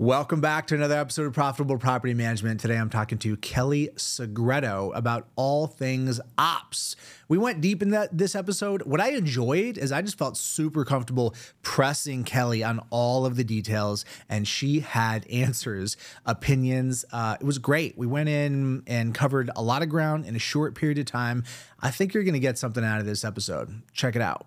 [0.00, 2.60] Welcome back to another episode of Profitable Property Management.
[2.60, 6.96] Today I'm talking to Kelli Segreto about all things ops.
[7.28, 8.80] We went deep in that this episode.
[8.84, 13.44] What I enjoyed is I just felt super comfortable pressing Kelli on all of the
[13.44, 17.04] details, and she had answers, opinions.
[17.12, 17.98] Uh, it was great.
[17.98, 21.44] We went in and covered a lot of ground in a short period of time.
[21.82, 23.82] I think you're going to get something out of this episode.
[23.92, 24.46] Check it out.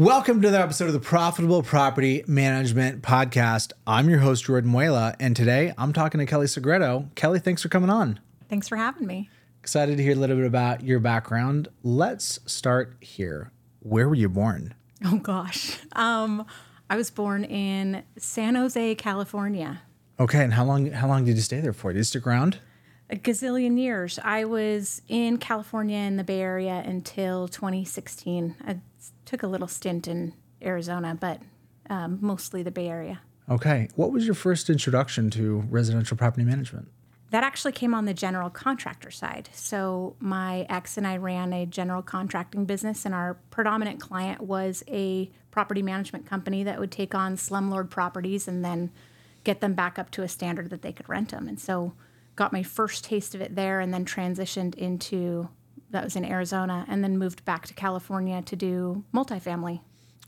[0.00, 3.72] Welcome to another episode of the Profitable Property Management Podcast.
[3.86, 7.10] I'm your host, Jordan Muela, and today I'm talking to Kelli Segreto.
[7.16, 8.18] Kelli, thanks for coming on.
[8.48, 9.28] Thanks for having me.
[9.58, 11.68] Excited to hear a little bit about your background.
[11.82, 13.52] Let's start here.
[13.80, 14.72] Where were you born?
[15.04, 15.78] Oh gosh.
[15.92, 16.46] Um,
[16.88, 19.82] I was born in San Jose, California.
[20.18, 21.92] Okay, and how long how long did you stay there for?
[21.92, 22.58] Did you stick around?
[23.10, 24.18] A gazillion years.
[24.24, 28.54] I was in California in the Bay Area until 2016.
[28.66, 28.78] I
[29.30, 31.40] took a little stint in Arizona, but
[31.88, 33.20] um, mostly the Bay Area.
[33.48, 33.88] Okay.
[33.94, 36.88] What was your first introduction to residential property management?
[37.30, 39.48] That actually came on the general contractor side.
[39.52, 44.82] So, my ex and I ran a general contracting business, and our predominant client was
[44.88, 48.90] a property management company that would take on slumlord properties and then
[49.44, 51.46] get them back up to a standard that they could rent them.
[51.46, 51.92] And so,
[52.34, 55.48] got my first taste of it there and then transitioned into
[55.90, 59.80] that was in Arizona, and then moved back to California to do multifamily.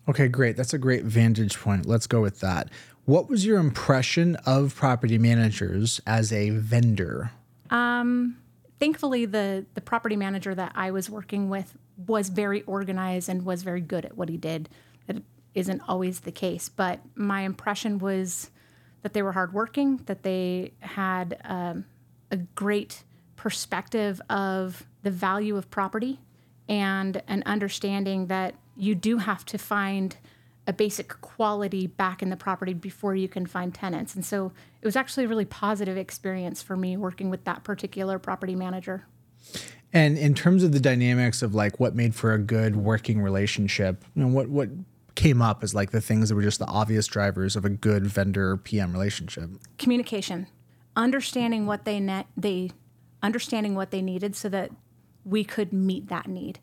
[0.09, 0.57] Okay, great.
[0.57, 1.87] That's a great vantage point.
[1.87, 2.69] Let's go with that.
[3.05, 7.31] What was your impression of property managers as a vendor?
[7.71, 8.37] Um,
[8.79, 11.77] thankfully, the the property manager that I was working with
[12.07, 14.69] was very organized and was very good at what he did.
[15.07, 15.23] That
[15.55, 18.51] isn't always the case, but my impression was
[19.03, 21.85] that they were hardworking, that they had um,
[22.31, 23.03] a great
[23.42, 26.20] perspective of the value of property
[26.69, 30.17] and an understanding that you do have to find
[30.69, 34.14] a basic quality back in the property before you can find tenants.
[34.14, 38.20] And so it was actually a really positive experience for me working with that particular
[38.20, 39.07] property manager.
[39.92, 44.05] And in terms of the dynamics of like what made for a good working relationship,
[44.14, 44.69] you know, what what
[45.17, 48.07] came up as like the things that were just the obvious drivers of a good
[48.07, 49.51] vendor PM relationship?
[49.79, 50.47] Communication,
[50.95, 52.70] understanding what they net they
[53.23, 54.71] understanding what they needed so that
[55.25, 56.59] we could meet that need.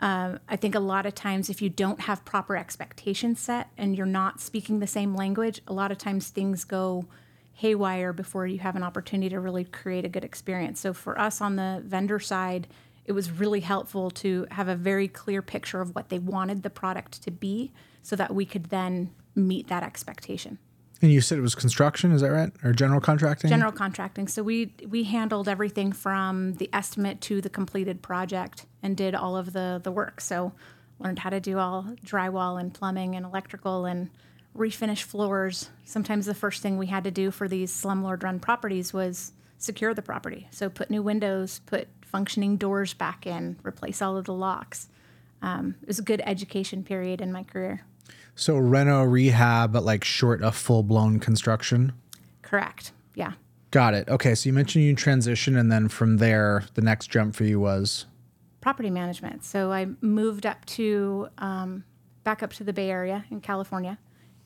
[0.00, 3.96] Um, I think a lot of times, if you don't have proper expectations set and
[3.96, 7.06] you're not speaking the same language, a lot of times things go
[7.54, 10.80] haywire before you have an opportunity to really create a good experience.
[10.80, 12.66] So, for us on the vendor side,
[13.06, 16.70] it was really helpful to have a very clear picture of what they wanted the
[16.70, 20.58] product to be so that we could then meet that expectation.
[21.02, 22.50] And you said it was construction, is that right?
[22.64, 23.50] Or general contracting?
[23.50, 24.28] General contracting.
[24.28, 29.36] So we we handled everything from the estimate to the completed project and did all
[29.36, 30.20] of the the work.
[30.20, 30.52] So
[30.98, 34.08] learned how to do all drywall and plumbing and electrical and
[34.56, 35.68] refinish floors.
[35.84, 39.92] Sometimes the first thing we had to do for these slumlord run properties was secure
[39.92, 40.48] the property.
[40.50, 44.88] So put new windows, put functioning doors back in, replace all of the locks.
[45.42, 47.84] Um, it was a good education period in my career.
[48.36, 51.94] So reno rehab, but like short of full blown construction.
[52.42, 52.92] Correct.
[53.14, 53.32] Yeah.
[53.70, 54.08] Got it.
[54.08, 54.34] Okay.
[54.34, 58.06] So you mentioned you transition, and then from there, the next jump for you was
[58.60, 59.44] property management.
[59.44, 61.84] So I moved up to um,
[62.24, 63.98] back up to the Bay Area in California,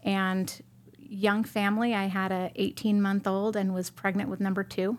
[0.04, 0.62] and
[0.98, 1.92] young family.
[1.92, 4.98] I had a 18 month old and was pregnant with number two,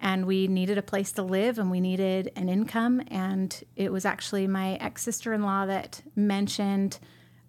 [0.00, 3.02] and we needed a place to live and we needed an income.
[3.08, 6.98] And it was actually my ex sister in law that mentioned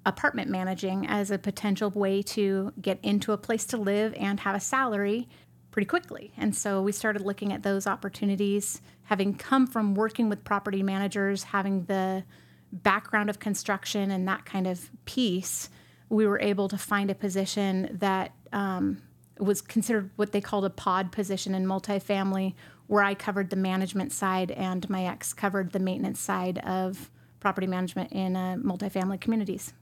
[0.05, 4.55] apartment managing as a potential way to get into a place to live and have
[4.55, 5.29] a salary
[5.71, 6.31] pretty quickly.
[6.37, 8.81] And so we started looking at those opportunities.
[9.05, 12.23] Having come from working with property managers, having the
[12.71, 15.69] background of construction and that kind of piece,
[16.09, 19.01] we were able to find a position that um,
[19.39, 22.53] was considered what they called a pod position in multifamily,
[22.88, 27.09] where I covered the management side and my ex covered the maintenance side of
[27.39, 29.73] property management in uh, multifamily communities.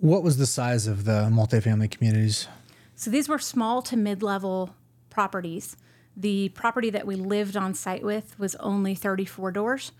[0.00, 2.48] What was the size of the multifamily communities?
[2.94, 4.74] So these were small to mid level
[5.10, 5.76] properties.
[6.16, 9.92] The property that we lived on site with was only 34 doors.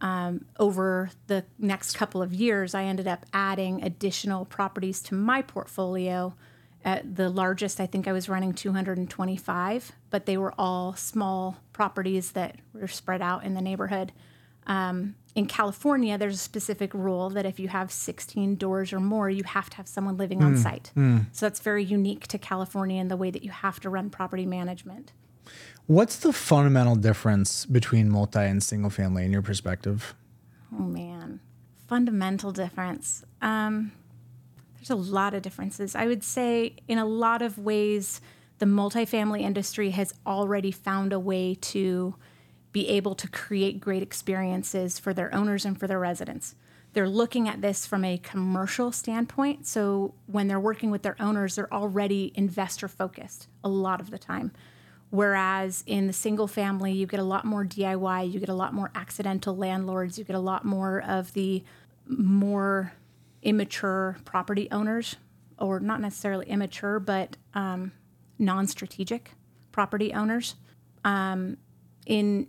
[0.00, 5.42] Um, over the next couple of years, I ended up adding additional properties to my
[5.42, 6.34] portfolio
[6.82, 12.32] At the largest, I think I was running 225, but they were all small properties
[12.32, 14.12] that were spread out in the neighborhood.
[14.66, 19.30] Um, in California, there's a specific rule that if you have 16 doors or more,
[19.30, 20.90] you have to have someone living on site.
[21.32, 24.44] So that's very unique to California in the way that you have to run property
[24.46, 25.12] management.
[25.86, 30.14] What's the fundamental difference between multi and single family in your perspective?
[30.72, 31.40] Oh man,
[31.88, 33.24] fundamental difference.
[33.42, 33.92] Um,
[34.76, 35.94] there's a lot of differences.
[35.94, 38.20] I would say, in a lot of ways,
[38.58, 42.14] the multifamily industry has already found a way to
[42.72, 46.54] be able to create great experiences for their owners and for their residents.
[46.92, 49.66] They're looking at this from a commercial standpoint.
[49.66, 54.18] So when they're working with their owners, they're already investor focused a lot of the
[54.18, 54.52] time.
[55.10, 58.72] Whereas in the single family, you get a lot more DIY, you get a lot
[58.72, 61.64] more accidental landlords, you get a lot more of the
[62.06, 62.92] more
[63.42, 65.16] immature property owners,
[65.58, 67.92] or not necessarily immature, but um,
[68.38, 69.32] non strategic
[69.72, 70.54] property owners.
[71.04, 71.56] Um,
[72.06, 72.48] in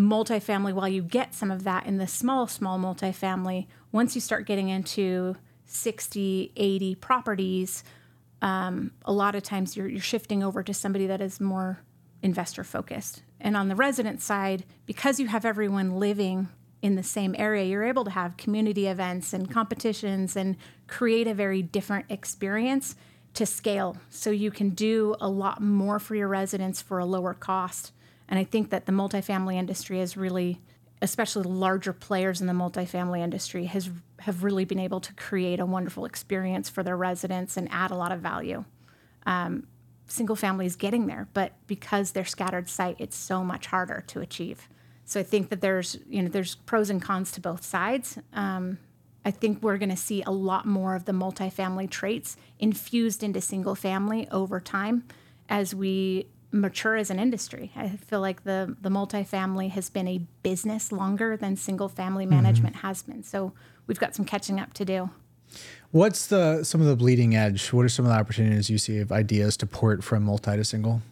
[0.00, 4.46] multifamily, while you get some of that in the small, small multifamily, once you start
[4.46, 5.36] getting into
[5.66, 7.84] 60, 80 properties,
[8.42, 11.80] um, a lot of times you're, you're shifting over to somebody that is more
[12.22, 13.22] investor focused.
[13.40, 16.48] And on the resident side, because you have everyone living
[16.82, 20.56] in the same area, you're able to have community events and competitions and
[20.86, 22.96] create a very different experience
[23.34, 23.96] to scale.
[24.08, 27.92] So you can do a lot more for your residents for a lower cost.
[28.30, 30.60] And I think that the multifamily industry has really,
[31.02, 33.90] especially larger players in the multifamily industry, has
[34.20, 37.96] have really been able to create a wonderful experience for their residents and add a
[37.96, 38.64] lot of value.
[39.26, 39.66] Um,
[40.06, 44.20] single family is getting there, but because they're scattered site, it's so much harder to
[44.20, 44.68] achieve.
[45.04, 48.16] So I think that there's you know there's pros and cons to both sides.
[48.32, 48.78] Um,
[49.24, 53.40] I think we're going to see a lot more of the multifamily traits infused into
[53.40, 55.04] single family over time
[55.48, 57.72] as we mature as an industry.
[57.76, 62.34] I feel like the the multifamily has been a business longer than single family mm-hmm.
[62.42, 63.22] management has been.
[63.22, 63.52] So
[63.86, 65.10] we've got some catching up to do.
[65.90, 67.72] What's the some of the bleeding edge?
[67.72, 70.64] What are some of the opportunities you see of ideas to port from multi to
[70.64, 71.02] single?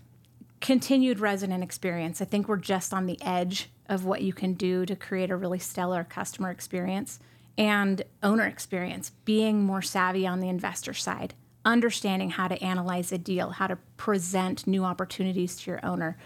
[0.61, 2.21] Continued resident experience.
[2.21, 5.37] I think we're just on the edge of what you can do to create a
[5.37, 7.21] really stellar customer experience
[7.57, 11.35] and owner experience, being more savvy on the investor side,
[11.65, 16.17] understanding how to analyze a deal, how to present new opportunities to your owner,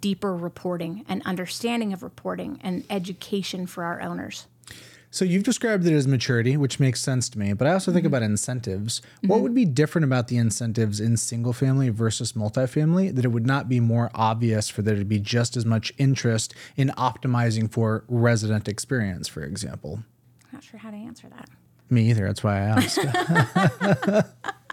[0.00, 4.46] deeper reporting and understanding of reporting and education for our owners.
[5.10, 8.04] So you've described it as maturity, which makes sense to me, but I also think
[8.04, 8.14] mm-hmm.
[8.14, 9.00] about incentives.
[9.22, 9.42] What mm-hmm.
[9.44, 13.68] would be different about the incentives in single family versus multifamily that it would not
[13.68, 18.68] be more obvious for there to be just as much interest in optimizing for resident
[18.68, 20.00] experience, for example?
[20.52, 21.48] Not sure how to answer that.
[21.88, 22.26] Me either.
[22.26, 22.98] That's why I asked.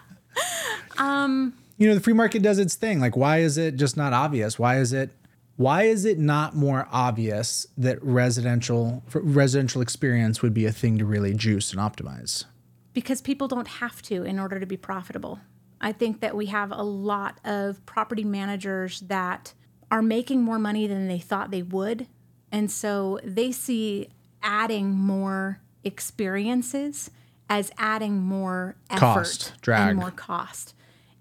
[0.97, 2.99] um, you know, the free market does its thing.
[2.99, 4.57] Like, why is it just not obvious?
[4.57, 5.11] Why is it?
[5.55, 11.05] Why is it not more obvious that residential residential experience would be a thing to
[11.05, 12.45] really juice and optimize?
[12.93, 15.39] Because people don't have to in order to be profitable.
[15.81, 19.53] I think that we have a lot of property managers that
[19.91, 22.07] are making more money than they thought they would.
[22.51, 24.09] And so they see
[24.41, 27.11] adding more experiences
[27.53, 29.91] as adding more effort Cost, drag.
[29.91, 30.73] and more cost.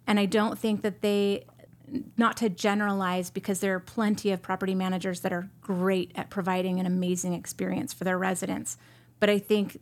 [0.06, 1.44] And I don't think that they
[2.16, 6.80] not to generalize because there are plenty of property managers that are great at providing
[6.80, 8.78] an amazing experience for their residents.
[9.20, 9.78] But I think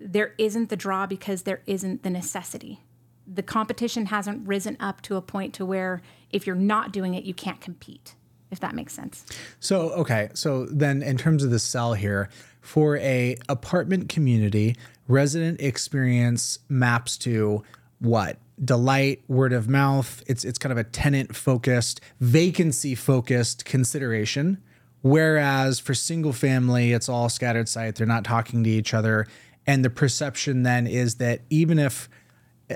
[0.00, 2.80] there isn't the draw because there isn't the necessity.
[3.24, 7.22] The competition hasn't risen up to a point to where if you're not doing it,
[7.22, 8.16] you can't compete,
[8.50, 9.24] if that makes sense.
[9.60, 10.30] So, okay.
[10.34, 12.28] So then in terms of the sell here,
[12.62, 14.76] for a apartment community,
[15.08, 17.62] resident experience maps to
[17.98, 18.38] what?
[18.62, 20.22] Delight, word of mouth.
[20.26, 24.62] It's it's kind of a tenant focused, vacancy focused consideration.
[25.02, 27.96] Whereas for single family, it's all scattered site.
[27.96, 29.26] They're not talking to each other.
[29.66, 32.08] And the perception then is that even if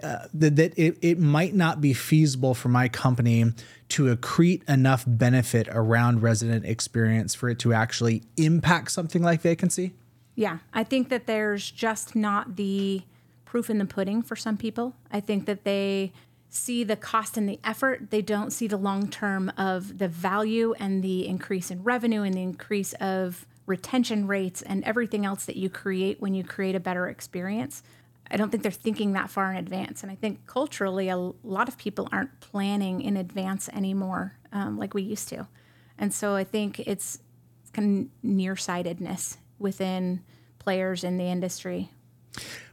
[0.03, 3.45] uh, that, that it, it might not be feasible for my company
[3.89, 9.95] to accrete enough benefit around resident experience for it to actually impact something like vacancy?
[10.37, 13.03] Yeah, I think that there's just not the
[13.47, 14.95] proof in the pudding for some people.
[15.11, 16.13] I think that they
[16.51, 18.11] see the cost and the effort.
[18.11, 22.35] They don't see the long term of the value and the increase in revenue and
[22.35, 26.81] the increase of retention rates and everything else that you create when you create a
[26.81, 27.83] better experience.
[28.31, 30.03] I don't think they're thinking that far in advance.
[30.03, 34.93] And I think culturally, a lot of people aren't planning in advance anymore um, like
[34.93, 35.47] we used to.
[35.97, 37.21] And so I think it's,
[37.63, 40.23] it's kind of nearsightedness within
[40.59, 41.91] players in the industry.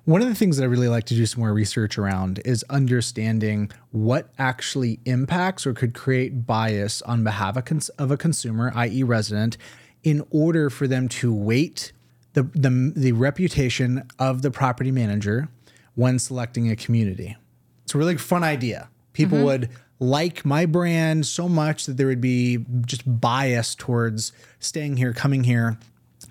[0.05, 2.65] One of the things that I really like to do some more research around is
[2.69, 8.73] understanding what actually impacts or could create bias on behalf of, cons- of a consumer,
[8.75, 9.55] i.e., resident,
[10.03, 11.93] in order for them to weight
[12.33, 15.47] the, the, the reputation of the property manager
[15.95, 17.37] when selecting a community.
[17.83, 18.89] It's a really fun idea.
[19.13, 19.45] People mm-hmm.
[19.45, 25.13] would like my brand so much that there would be just bias towards staying here,
[25.13, 25.77] coming here.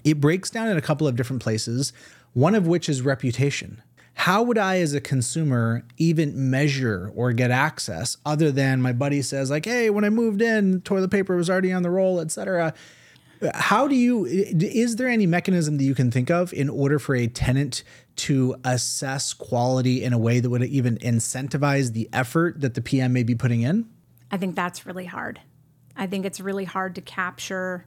[0.04, 1.92] It breaks down in a couple of different places
[2.34, 3.82] one of which is reputation.
[4.14, 9.22] How would I, as a consumer, even measure or get access other than my buddy
[9.22, 12.74] says, like, hey, when I moved in, toilet paper was already on the roll, etc.
[13.54, 17.14] How do you, is there any mechanism that you can think of in order for
[17.14, 17.82] a tenant
[18.16, 23.12] to assess quality in a way that would even incentivize the effort that the PM
[23.12, 23.88] may be putting in?
[24.30, 25.40] I think that's really hard.
[25.96, 27.86] I think it's really hard to capture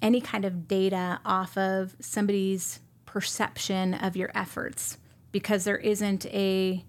[0.00, 4.98] any kind of data off of somebody's perception of your efforts
[5.32, 6.84] because there isn't a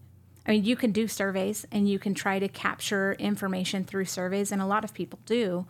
[0.45, 4.51] I mean, you can do surveys and you can try to capture information through surveys,
[4.51, 5.67] and a lot of people do,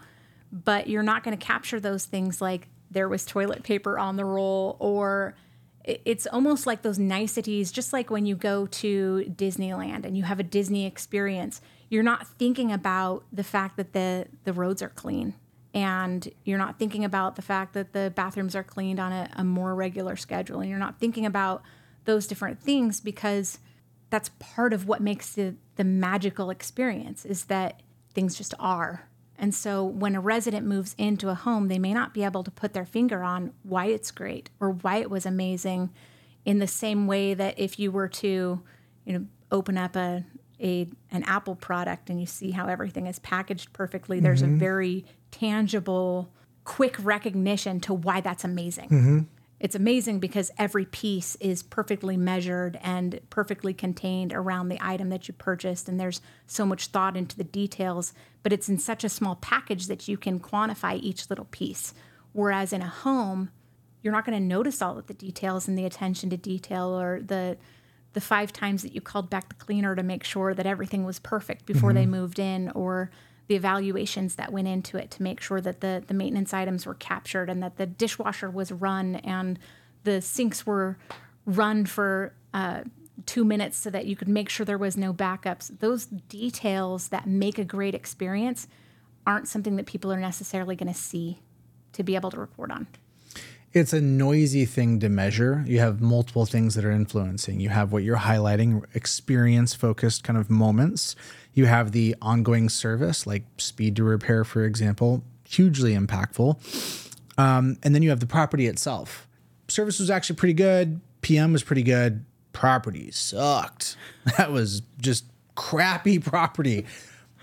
[0.54, 4.24] but you're not going to capture those things like there was toilet paper on the
[4.24, 5.36] roll, or
[5.84, 10.40] it's almost like those niceties, just like when you go to Disneyland and you have
[10.40, 11.62] a Disney experience.
[11.90, 15.34] You're not thinking about the fact that the, the roads are clean
[15.74, 19.44] and you're not thinking about the fact that the bathrooms are cleaned on a, a,
[19.44, 20.62] more regular schedule.
[20.62, 21.62] And you're not thinking about
[22.06, 23.60] those different things because
[24.10, 27.82] that's part of what makes the, the magical experience is that
[28.14, 29.08] things just are.
[29.38, 32.52] And so when a resident moves into a home they may not be able to
[32.52, 35.92] put their finger on why it's great or why it was amazing
[36.46, 38.62] in the same way that if you were to
[39.06, 40.26] you know open up a,
[40.62, 44.26] a an Apple product and you see how everything is packaged perfectly, mm-hmm.
[44.26, 44.58] there's a mm-hmm.
[44.58, 46.32] very tangible,
[46.64, 48.90] quick recognition to why that's amazing.
[48.90, 49.20] Mm-hmm.
[49.60, 55.28] It's amazing because every piece is perfectly measured and perfectly contained around the item that
[55.28, 59.10] you purchased, and there's so much thought into the details, but it's in such a
[59.10, 61.94] small package that you can quantify each little piece.
[62.32, 63.50] Whereas in a home,
[64.02, 67.20] you're not going to notice all of the details and the attention to detail or
[67.20, 67.58] the
[68.14, 71.20] the five times that you called back the cleaner to make sure that everything was
[71.20, 71.98] perfect before mm-hmm.
[71.98, 73.12] they moved in or
[73.48, 76.94] the evaluations that went into it to make sure that the, the maintenance items were
[76.94, 79.58] captured and that the dishwasher was run and
[80.04, 80.98] the sinks were
[81.46, 82.82] run for uh,
[83.26, 85.80] two minutes so that you could make sure there was no backups.
[85.80, 88.68] Those details that make a great experience
[89.26, 91.40] aren't something that people are necessarily going to see
[91.94, 92.88] to be able to report on
[93.72, 95.64] it's a noisy thing to measure.
[95.68, 97.60] You have multiple things that are influencing.
[97.60, 101.16] You have what you're highlighting, experience focused kind of moments.
[101.54, 106.58] You have the ongoing service, like speed to repair, for example, hugely impactful.
[107.38, 109.28] Um, and then you have the property itself.
[109.68, 111.00] Service was actually pretty good.
[111.22, 112.26] PM was pretty good.
[112.54, 113.96] Property sucked.
[114.38, 116.86] That was just crappy property.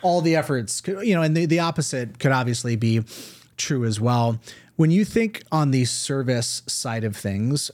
[0.02, 3.02] All the efforts, you know, and the, the opposite could obviously be
[3.56, 4.38] true as well.
[4.76, 7.70] When you think on the service side of things,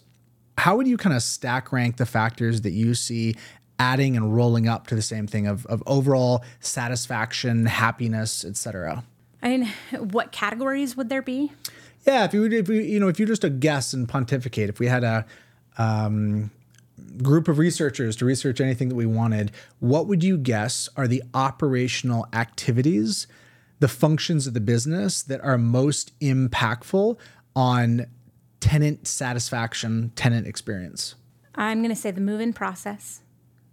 [0.58, 3.34] how would you kind of stack rank the factors that you see
[3.78, 9.02] adding and rolling up to the same thing of, of overall satisfaction, happiness, etc.?
[9.42, 9.68] I mean,
[9.98, 11.50] what categories would there be?
[12.06, 14.78] Yeah, if you if you you know if you're just a guess and pontificate, if
[14.78, 15.26] we had a
[15.78, 16.50] um,
[17.22, 21.22] group of researchers to research anything that we wanted, what would you guess are the
[21.34, 23.26] operational activities
[23.82, 27.18] the functions of the business that are most impactful
[27.56, 28.06] on
[28.60, 31.16] tenant satisfaction, tenant experience?
[31.56, 33.22] I'm going to say the move-in process,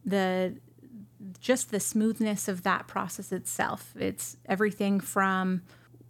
[0.04, 0.56] the
[1.40, 3.94] just the smoothness of that process itself.
[4.00, 5.62] It's everything from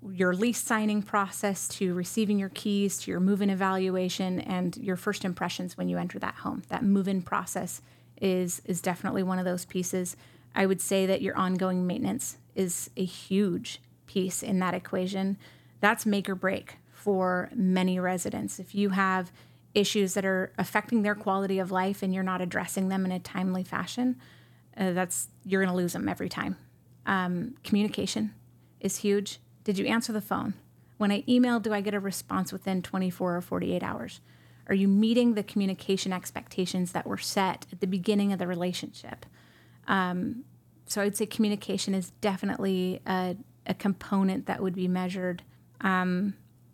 [0.09, 5.25] your lease signing process to receiving your keys to your move-in evaluation and your first
[5.25, 6.63] impressions when you enter that home.
[6.69, 7.81] That move-in process
[8.21, 10.15] is is definitely one of those pieces.
[10.55, 15.37] I would say that your ongoing maintenance is a huge piece in that equation,
[15.79, 18.59] that's make or break for many residents.
[18.59, 19.31] If you have
[19.75, 23.19] issues that are affecting their quality of life and you're not addressing them in a
[23.19, 24.19] timely fashion,
[24.75, 26.57] uh, that's you're going to lose them every time.
[27.05, 28.33] Um, communication
[28.79, 29.39] is huge.
[29.63, 30.55] Did you answer the phone?
[30.97, 34.21] When I email, do I get a response within 24 or 48 hours?
[34.67, 39.25] Are you meeting the communication expectations that were set at the beginning of the relationship?
[39.87, 40.45] Um,
[40.85, 43.37] so I'd say communication is definitely a,
[43.69, 45.43] a component that would be measured.
[45.79, 46.33] Um,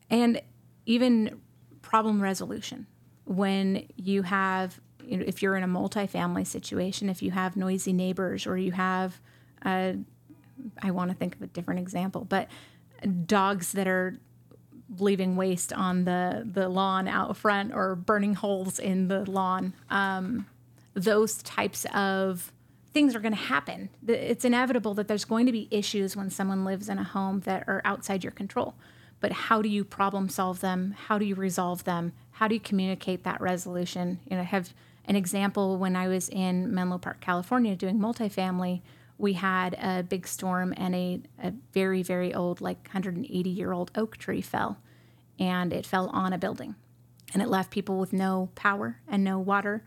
[0.10, 0.42] and
[0.86, 1.42] even
[1.82, 2.88] problem resolution.
[3.26, 7.94] When you have, you know, if you're in a multifamily situation, if you have noisy
[7.94, 9.20] neighbors or you have,
[9.64, 9.94] uh,
[10.82, 12.48] I want to think of a different example, but
[13.26, 14.20] dogs that are
[15.00, 19.74] leaving waste on the the lawn out front or burning holes in the lawn.
[19.90, 20.48] Um,
[20.94, 22.54] those types of
[22.96, 23.90] things are going to happen.
[24.08, 27.66] It's inevitable that there's going to be issues when someone lives in a home that
[27.68, 28.74] are outside your control.
[29.20, 30.96] But how do you problem solve them?
[31.08, 32.14] How do you resolve them?
[32.32, 34.22] How do you communicate that resolution?
[34.32, 34.74] You know, I have
[35.04, 38.82] an example when I was in Menlo Park, California, doing multifamily.
[39.18, 43.92] We had a big storm and a, a very, very old, like 180 year old
[43.96, 44.78] oak tree fell,
[45.38, 46.76] and it fell on a building,
[47.34, 49.84] and it left people with no power and no water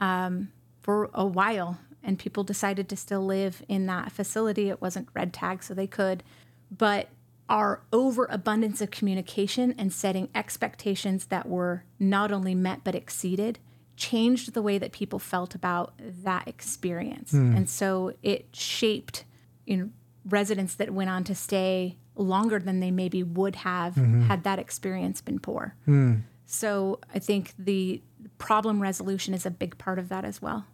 [0.00, 0.50] um,
[0.80, 1.78] for a while.
[2.02, 4.68] And people decided to still live in that facility.
[4.68, 6.22] It wasn't red tag, so they could.
[6.70, 7.08] But
[7.48, 13.58] our overabundance of communication and setting expectations that were not only met but exceeded
[13.96, 17.32] changed the way that people felt about that experience.
[17.32, 17.56] Mm.
[17.56, 19.24] And so it shaped
[19.66, 19.90] you know
[20.24, 24.22] residents that went on to stay longer than they maybe would have mm-hmm.
[24.22, 25.74] had that experience been poor.
[25.86, 26.22] Mm.
[26.46, 28.02] So I think the
[28.38, 30.66] problem resolution is a big part of that as well.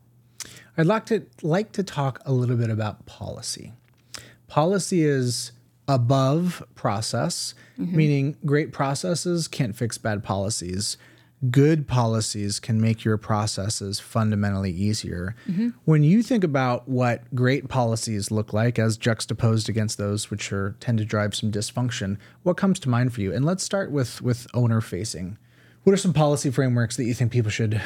[0.77, 3.73] I'd like to like to talk a little bit about policy.
[4.49, 5.53] Policy is
[5.87, 7.97] above process, mm-hmm.
[7.97, 10.97] meaning great processes can't fix bad policies.
[11.51, 15.37] Good policies can make your processes fundamentally easier.
[15.47, 15.71] Mm-hmm.
[15.85, 20.75] When you think about what great policies look like as juxtaposed against those which are
[20.81, 23.35] tend to drive some dysfunction, what comes to mind for you?
[23.35, 25.37] And let's start with with owner facing.
[25.83, 27.81] What are some policy frameworks that you think people should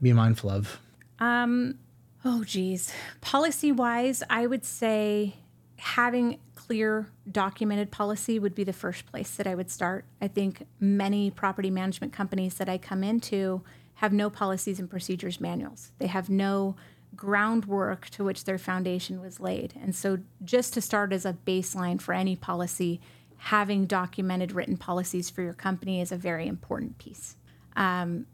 [0.00, 0.78] be mindful of?
[1.18, 1.78] Um,
[2.24, 2.92] oh geez.
[3.20, 5.34] Policy wise, I would say
[5.76, 10.04] having clear documented policy would be the first place that I would start.
[10.20, 13.62] I think many property management companies that I come into
[13.94, 15.92] have no policies and procedures manuals.
[15.98, 16.76] They have no
[17.16, 19.74] groundwork to which their foundation was laid.
[19.80, 23.00] And so, just to start as a baseline for any policy,
[23.36, 27.36] having documented written policies for your company is a very important piece.
[27.76, 28.26] Um,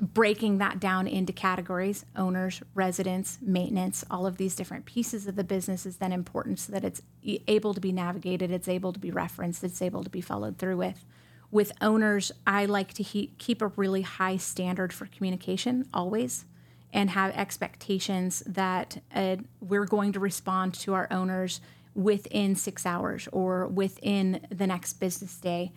[0.00, 5.44] breaking that down into categories owners residents maintenance all of these different pieces of the
[5.44, 7.00] business is then important so that it's
[7.46, 10.76] able to be navigated it's able to be referenced it's able to be followed through
[10.76, 11.04] with.
[11.50, 16.44] With owners i like to he- keep a really high standard for communication always
[16.92, 21.60] and have expectations that uh, we're going to respond to our owners
[21.94, 25.72] within six hours or within the next business day.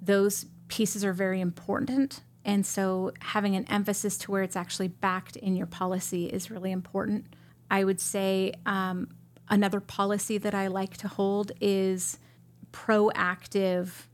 [0.00, 5.36] Those pieces are very important and so having an emphasis to where it's actually backed
[5.36, 7.26] in your policy is really important.
[7.70, 9.08] I would say um,
[9.48, 12.18] another policy that I like to hold is
[12.72, 14.06] proactive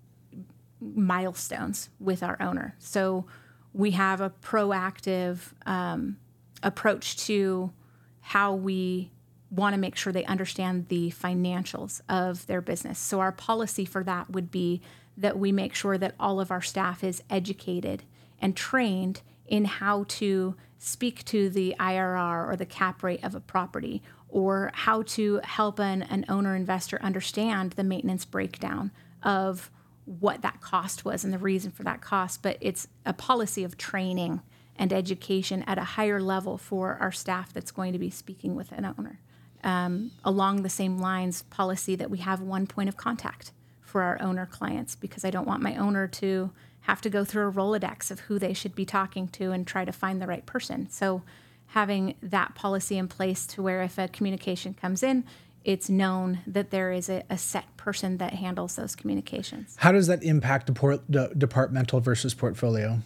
[0.81, 2.75] milestones with our owner.
[2.79, 3.27] So
[3.73, 6.17] we have a proactive um,
[6.63, 7.73] approach to
[8.21, 9.13] how we
[9.51, 12.99] want to make sure they understand the financials of their business.
[12.99, 14.83] So our policy for that would be
[15.17, 18.03] that we make sure that all of our staff is educated
[18.41, 23.41] and trained in how to speak to the IRR or the cap rate of a
[23.41, 28.91] property or how to help an, an owner investor understand the maintenance breakdown
[29.23, 29.71] of
[30.05, 32.43] what that cost was and the reason for that cost.
[32.43, 34.43] But it's a policy of training
[34.77, 38.73] and education at a higher level for our staff that's going to be speaking with
[38.73, 39.21] an owner.
[39.65, 44.21] Um, along the same lines, policy that we have one point of contact for our
[44.21, 46.51] owner clients because I don't want my owner to
[46.87, 49.85] have to go through a Rolodex of who they should be talking to and try
[49.85, 50.89] to find the right person.
[50.89, 51.23] So,
[51.71, 55.25] having that policy in place to where if a communication comes in,
[55.65, 59.75] it's known that there is a, a set person that handles those communications.
[59.79, 60.73] How does that impact
[61.11, 63.01] de- departmental versus portfolio?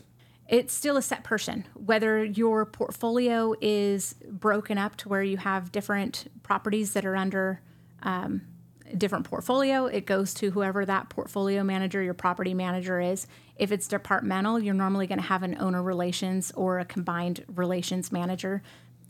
[0.46, 1.64] It's still a set person.
[1.74, 7.62] Whether your portfolio is broken up to where you have different properties that are under
[8.02, 8.42] um,
[8.98, 13.26] different portfolio, it goes to whoever that portfolio manager, your property manager is.
[13.56, 18.12] If it's departmental, you're normally going to have an owner relations or a combined relations
[18.12, 18.62] manager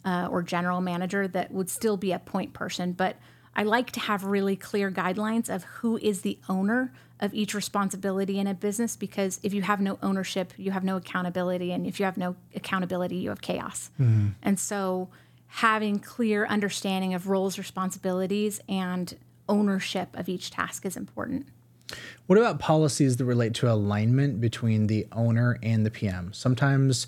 [0.04, 2.92] uh, or general manager that would still be a point person.
[2.92, 3.16] But
[3.54, 8.38] I like to have really clear guidelines of who is the owner of each responsibility
[8.38, 11.72] in a business because if you have no ownership, you have no accountability.
[11.72, 13.90] And if you have no accountability, you have chaos.
[14.00, 14.28] Mm-hmm.
[14.42, 15.10] And so
[15.46, 19.14] having clear understanding of roles, responsibilities, and
[19.50, 21.46] ownership of each task is important.
[22.26, 26.32] What about policies that relate to alignment between the owner and the PM?
[26.32, 27.06] Sometimes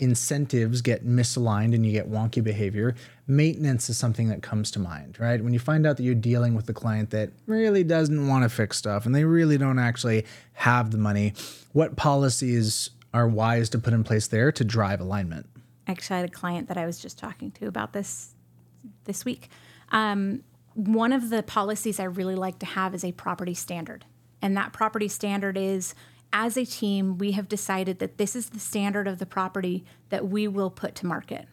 [0.00, 2.94] incentives get misaligned and you get wonky behavior.
[3.26, 5.42] Maintenance is something that comes to mind, right?
[5.42, 8.48] When you find out that you're dealing with a client that really doesn't want to
[8.48, 11.34] fix stuff and they really don't actually have the money,
[11.72, 15.46] what policies are wise to put in place there to drive alignment?
[15.86, 18.34] Actually, I had a client that I was just talking to about this
[19.04, 19.48] this week.
[19.90, 24.04] Um, one of the policies I really like to have is a property standard.
[24.40, 25.94] And that property standard is
[26.32, 30.28] as a team, we have decided that this is the standard of the property that
[30.28, 31.46] we will put to market.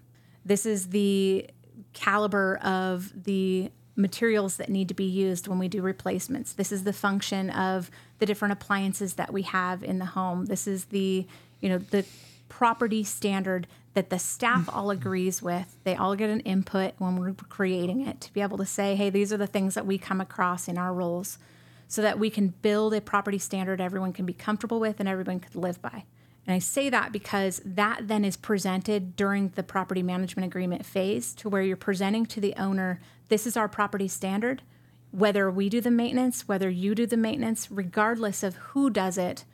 [0.43, 1.49] This is the
[1.93, 6.53] caliber of the materials that need to be used when we do replacements.
[6.53, 10.45] This is the function of the different appliances that we have in the home.
[10.45, 11.25] This is the,
[11.61, 12.05] you know, the
[12.49, 14.75] property standard that the staff mm.
[14.75, 15.77] all agrees with.
[15.83, 19.09] They all get an input when we're creating it to be able to say, hey,
[19.09, 21.39] these are the things that we come across in our roles
[21.87, 25.39] so that we can build a property standard everyone can be comfortable with and everyone
[25.39, 26.03] can live by.
[26.47, 31.33] And I say that because that then is presented during the property management agreement phase
[31.35, 34.61] to where you're presenting to the owner this is our property standard.
[35.11, 39.45] Whether we do the maintenance, whether you do the maintenance, regardless of who does it,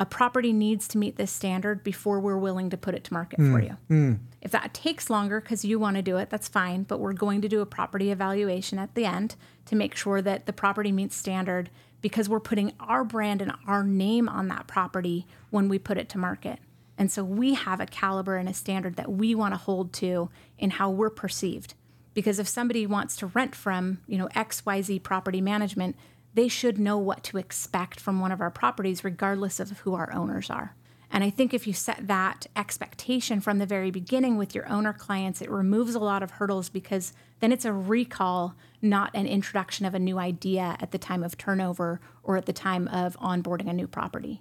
[0.00, 3.38] a property needs to meet this standard before we're willing to put it to market
[3.38, 3.76] mm, for you.
[3.90, 4.18] Mm.
[4.40, 7.42] If that takes longer because you want to do it, that's fine, but we're going
[7.42, 9.36] to do a property evaluation at the end
[9.66, 11.68] to make sure that the property meets standard
[12.00, 16.08] because we're putting our brand and our name on that property when we put it
[16.08, 16.58] to market.
[16.96, 20.30] And so we have a caliber and a standard that we want to hold to
[20.58, 21.74] in how we're perceived.
[22.14, 25.94] Because if somebody wants to rent from, you know, XYZ property management,
[26.34, 30.12] they should know what to expect from one of our properties, regardless of who our
[30.12, 30.76] owners are.
[31.12, 34.92] And I think if you set that expectation from the very beginning with your owner
[34.92, 39.86] clients, it removes a lot of hurdles because then it's a recall, not an introduction
[39.86, 43.68] of a new idea at the time of turnover or at the time of onboarding
[43.68, 44.40] a new property.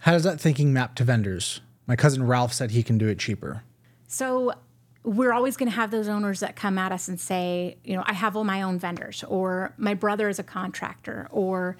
[0.00, 1.62] How does that thinking map to vendors?
[1.86, 3.62] My cousin Ralph said he can do it cheaper.
[4.06, 4.52] So
[5.02, 8.04] we're always going to have those owners that come at us and say, you know,
[8.06, 11.76] I have all my own vendors, or my brother is a contractor, or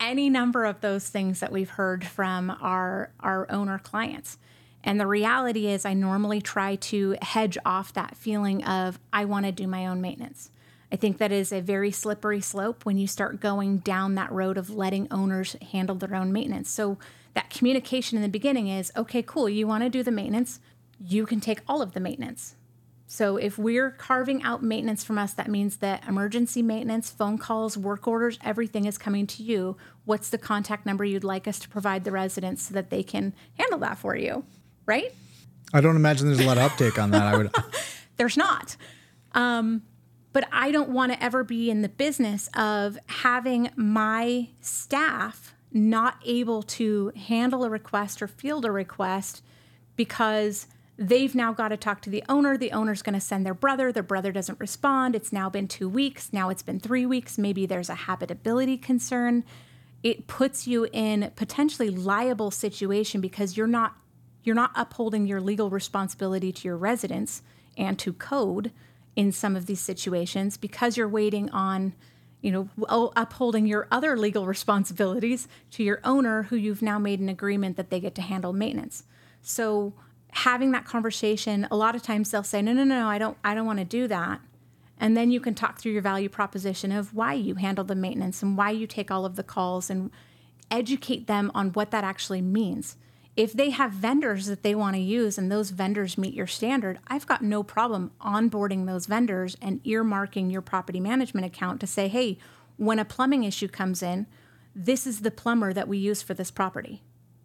[0.00, 4.38] any number of those things that we've heard from our our owner clients.
[4.84, 9.46] And the reality is, I normally try to hedge off that feeling of I want
[9.46, 10.50] to do my own maintenance.
[10.90, 14.56] I think that is a very slippery slope when you start going down that road
[14.56, 16.70] of letting owners handle their own maintenance.
[16.70, 16.98] So
[17.34, 20.60] that communication in the beginning is okay, cool, you want to do the maintenance,
[20.98, 22.56] you can take all of the maintenance.
[23.10, 27.74] So if we're carving out maintenance from us, that means that emergency maintenance, phone calls,
[27.78, 29.78] work orders, everything is coming to you.
[30.04, 33.32] What's the contact number you'd like us to provide the residents so that they can
[33.58, 34.44] handle that for you?
[34.84, 35.14] Right?
[35.72, 37.22] I don't imagine there's a lot of uptake on that.
[37.22, 37.50] I would.
[38.18, 38.76] there's not.
[39.32, 39.84] Um,
[40.34, 46.20] but I don't want to ever be in the business of having my staff not
[46.26, 49.42] able to handle a request or field a request
[49.96, 50.66] because
[51.00, 52.58] They've now got to talk to the owner.
[52.58, 53.92] The owner's going to send their brother.
[53.92, 55.14] Their brother doesn't respond.
[55.14, 56.32] It's now been two weeks.
[56.32, 57.38] Now it's been three weeks.
[57.38, 59.44] Maybe there's a habitability concern.
[60.02, 63.96] It puts you in potentially liable situation because you're not
[64.42, 67.42] you're not upholding your legal responsibility to your residents
[67.76, 68.72] and to code
[69.14, 71.94] in some of these situations because you're waiting on
[72.40, 77.20] you know oh, upholding your other legal responsibilities to your owner who you've now made
[77.20, 79.04] an agreement that they get to handle maintenance
[79.42, 79.92] so
[80.32, 83.54] having that conversation a lot of times they'll say no no no i don't i
[83.54, 84.40] don't want to do that.
[85.00, 88.42] And then you can talk through your value proposition of why you handle the maintenance
[88.42, 90.10] and why you take all of the calls and
[90.70, 92.96] educate them on what that actually means.
[93.36, 96.98] If they have vendors that they want to use and those vendors meet your standard
[97.06, 102.08] i've got no problem onboarding those vendors and earmarking your property management account to say
[102.08, 102.38] hey
[102.76, 104.26] when a plumbing issue comes in
[104.74, 107.00] this is the plumber that we use for this property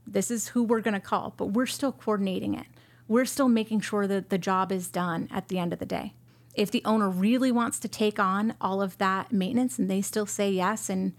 [0.06, 2.68] this is who we're going to call, but we're still coordinating it.
[3.08, 6.14] We're still making sure that the job is done at the end of the day.
[6.56, 10.26] If the owner really wants to take on all of that maintenance and they still
[10.26, 11.14] say yes, and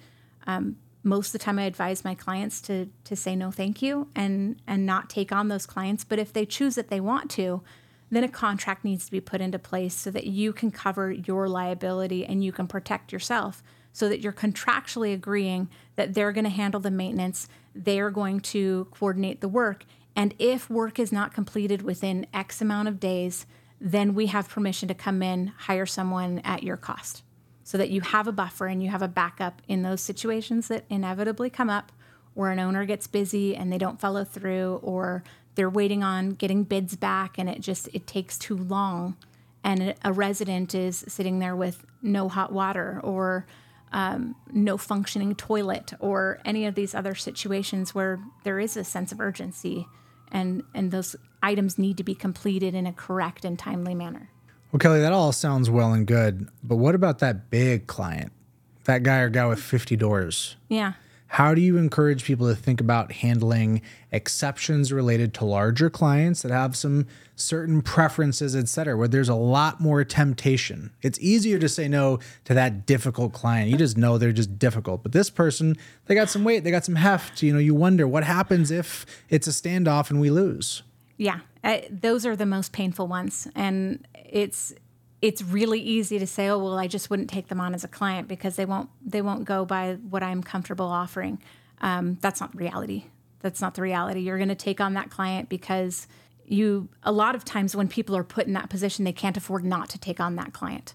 [0.47, 4.09] um, most of the time I advise my clients to to say no, thank you,
[4.15, 6.05] and and not take on those clients.
[6.05, 7.63] But if they choose that they want to,
[8.11, 11.49] then a contract needs to be put into place so that you can cover your
[11.49, 13.63] liability and you can protect yourself
[13.95, 18.41] so that you're contractually agreeing that they're going to handle the maintenance they are going
[18.41, 19.85] to coordinate the work.
[20.15, 23.47] And if work is not completed within X amount of days,
[23.81, 27.23] then we have permission to come in, hire someone at your cost
[27.65, 30.85] so that you have a buffer and you have a backup in those situations that
[30.89, 31.91] inevitably come up
[32.35, 36.65] where an owner gets busy and they don't follow through or they're waiting on getting
[36.65, 39.17] bids back and it just it takes too long
[39.63, 43.47] and a resident is sitting there with no hot water or
[43.95, 49.13] um, no functioning toilet or any of these other situations where there is a sense
[49.13, 49.87] of urgency
[50.33, 54.31] and and those items need to be completed in a correct and timely manner.
[54.73, 58.33] Well, Kelli, that all sounds well and good, but what about that big client?
[58.85, 60.57] That guy or guy with 50 doors?
[60.69, 60.95] Yeah.
[61.35, 66.53] How do you encourage people to think about handling exceptions related to larger clients that
[66.53, 70.93] have some certain preferences, et cetera, where there's a lot more temptation?
[71.03, 73.69] It's easier to say no to that difficult client.
[73.69, 75.03] You just know they're just difficult.
[75.03, 77.43] But this person, they got some weight, they got some heft.
[77.43, 80.85] You know, you wonder what happens if it's a standoff and we lose.
[81.17, 84.73] Yeah, uh, those are the most painful ones, and it's
[85.25, 87.89] it's really easy to say, oh well, I just wouldn't take them on as a
[87.89, 91.41] client because they won't they won't go by what I'm comfortable offering.
[91.81, 93.07] Um, that's not reality.
[93.41, 94.21] That's not the reality.
[94.21, 96.07] You're going to take on that client because
[96.45, 99.65] you a lot of times when people are put in that position, they can't afford
[99.65, 100.93] not to take on that client.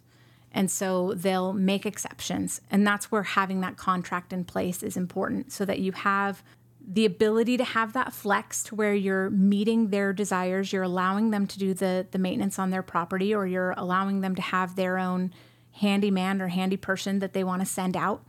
[0.51, 2.61] And so they'll make exceptions.
[2.69, 6.43] And that's where having that contract in place is important so that you have
[6.91, 11.45] the ability to have that flex to where you're meeting their desires, you're allowing them
[11.45, 14.97] to do the the maintenance on their property, or you're allowing them to have their
[14.97, 15.31] own
[15.73, 18.25] handyman or handy person that they want to send out,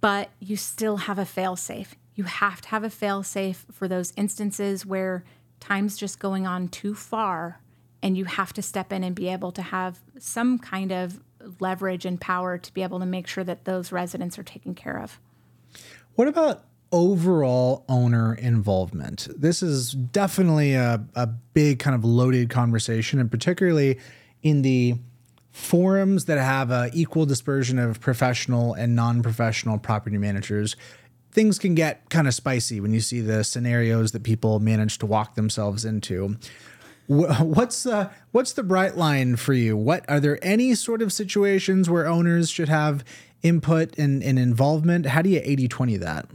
[0.00, 1.94] but you still have a fail safe.
[2.14, 5.24] You have to have a fail safe for those instances where
[5.60, 7.60] time's just going on too far
[8.02, 11.20] and you have to step in and be able to have some kind of
[11.60, 14.98] leverage and power to be able to make sure that those residents are taken care
[14.98, 15.18] of.
[16.14, 16.64] What about
[16.94, 19.26] overall owner involvement.
[19.36, 23.98] This is definitely a, a big kind of loaded conversation, and particularly
[24.44, 24.94] in the
[25.50, 30.76] forums that have a equal dispersion of professional and non-professional property managers
[31.32, 35.06] things can get kind of spicy when you see the scenarios that people manage to
[35.06, 36.36] walk themselves into.
[37.08, 39.76] What's the what's the bright line for you?
[39.76, 43.04] What are there any sort of situations where owners should have
[43.42, 45.06] input and, and involvement?
[45.06, 46.26] How do you 80-20 that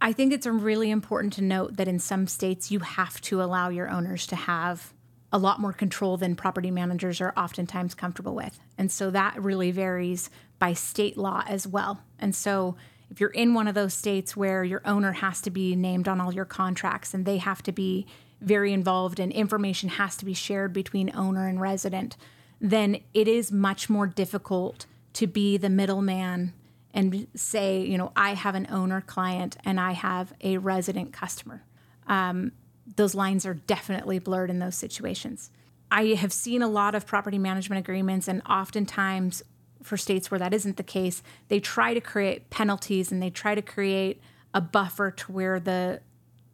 [0.00, 3.68] I think it's really important to note that in some states, you have to allow
[3.68, 4.94] your owners to have
[5.32, 8.58] a lot more control than property managers are oftentimes comfortable with.
[8.78, 12.02] And so that really varies by state law as well.
[12.18, 12.76] And so
[13.10, 16.20] if you're in one of those states where your owner has to be named on
[16.20, 18.06] all your contracts and they have to be
[18.40, 22.16] very involved and information has to be shared between owner and resident,
[22.60, 26.54] then it is much more difficult to be the middleman
[26.92, 31.64] and say, you know, I have an owner client and I have a resident customer.
[32.06, 32.52] Um,
[32.96, 35.50] those lines are definitely blurred in those situations.
[35.90, 39.42] I have seen a lot of property management agreements, and oftentimes
[39.82, 43.54] for states where that isn't the case, they try to create penalties and they try
[43.54, 44.20] to create
[44.54, 46.00] a buffer to where the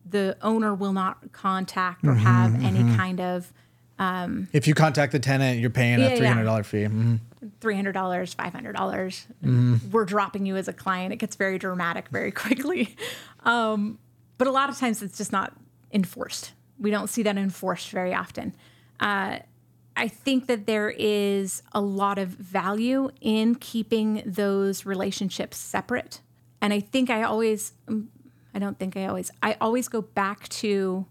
[0.09, 2.64] the owner will not contact or mm-hmm, have mm-hmm.
[2.64, 3.53] any kind of
[3.99, 6.63] um, if you contact the tenant, you're paying yeah, a three hundred dollar yeah.
[6.63, 6.85] fee.
[6.85, 7.17] Mm-hmm.
[7.61, 9.27] Three hundred dollars, five hundred dollars.
[9.45, 9.91] Mm-hmm.
[9.91, 11.13] We're dropping you as a client.
[11.13, 12.97] It gets very dramatic very quickly,
[13.45, 13.99] um,
[14.39, 15.55] but a lot of times it's just not
[15.93, 16.53] enforced.
[16.79, 18.55] We don't see that enforced very often.
[19.01, 19.39] Uh,
[19.99, 26.21] I think that there is a lot of value in keeping those relationships separate,
[26.61, 28.11] and I think I always, um,
[28.53, 31.07] I don't think I always, I always go back to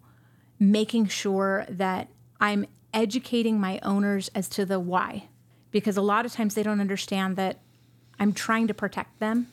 [0.60, 2.10] making sure that
[2.45, 5.29] I'm educating my owners as to the why
[5.71, 7.58] because a lot of times they don't understand that
[8.19, 9.47] I'm trying to protect them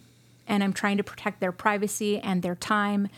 [0.46, 3.08] and I'm trying to protect their privacy and their time.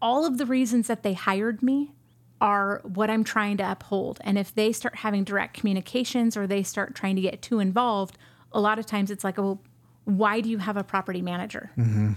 [0.00, 1.92] All of the reasons that they hired me
[2.40, 4.18] are what I'm trying to uphold.
[4.22, 8.16] And if they start having direct communications or they start trying to get too involved,
[8.50, 9.60] a lot of times it's like, well,
[10.04, 11.70] why do you have a property manager?
[11.76, 12.12] Mm-hmm.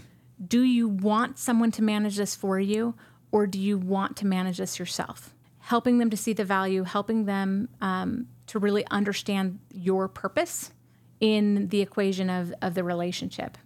[0.48, 2.96] Do you want someone to manage this for you
[3.34, 5.34] or do you want to manage this yourself?
[5.72, 10.74] Helping them to see the value, helping them um, to really understand your purpose
[11.22, 13.58] in the equation of, of the relationship.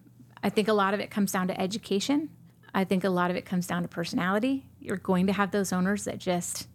[0.43, 2.29] I think a lot of it comes down to education.
[2.75, 4.67] I think a lot of it comes down to personality.
[4.79, 6.67] You're going to have those owners that just,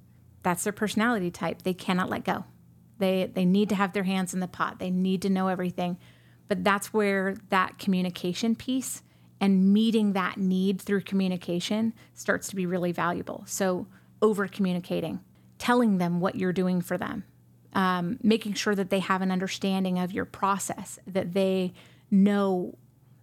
[0.42, 1.62] that's their personality type.
[1.62, 2.44] They cannot let go.
[2.98, 4.80] They, they need to have their hands in the pot.
[4.80, 5.96] They need to know everything.
[6.48, 9.04] But that's where that communication piece
[9.40, 13.44] and meeting that need through communication starts to be really valuable.
[13.46, 13.86] So,
[14.22, 15.20] over communicating,
[15.59, 17.24] telling them what you're doing for them,
[17.72, 21.72] um, making sure that they have an understanding of your process, that they
[22.11, 22.76] know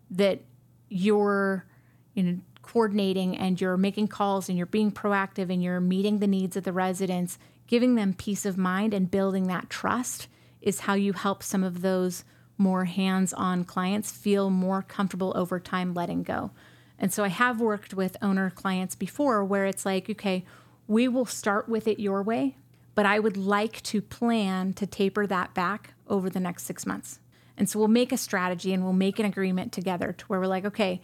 [0.10, 0.42] that
[0.90, 1.66] you're
[2.14, 6.28] you know, coordinating and you're making calls and you're being proactive and you're meeting the
[6.28, 10.28] needs of the residents, giving them peace of mind and building that trust
[10.62, 12.24] is how you help some of those
[12.58, 16.52] more hands on clients feel more comfortable over time letting go.
[16.98, 20.44] And so I have worked with owner clients before where it's like, okay,
[20.88, 22.58] we will start with it your way,
[22.96, 27.20] but I would like to plan to taper that back over the next six months.
[27.58, 30.48] And so we'll make a strategy and we'll make an agreement together to where we're
[30.48, 31.02] like, okay,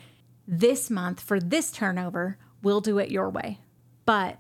[0.48, 3.60] this month for this turnover, we'll do it your way.
[4.06, 4.40] But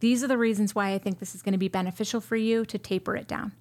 [0.00, 2.64] these are the reasons why I think this is going to be beneficial for you
[2.64, 3.52] to taper it down.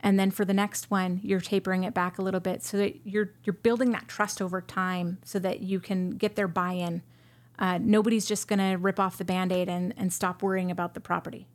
[0.00, 3.06] And then for the next one, you're tapering it back a little bit so that
[3.06, 7.02] you're you're building that trust over time so that you can get their buy-in
[7.62, 10.94] Uh, nobody's just going to rip off the band aid and, and stop worrying about
[10.94, 11.46] the property.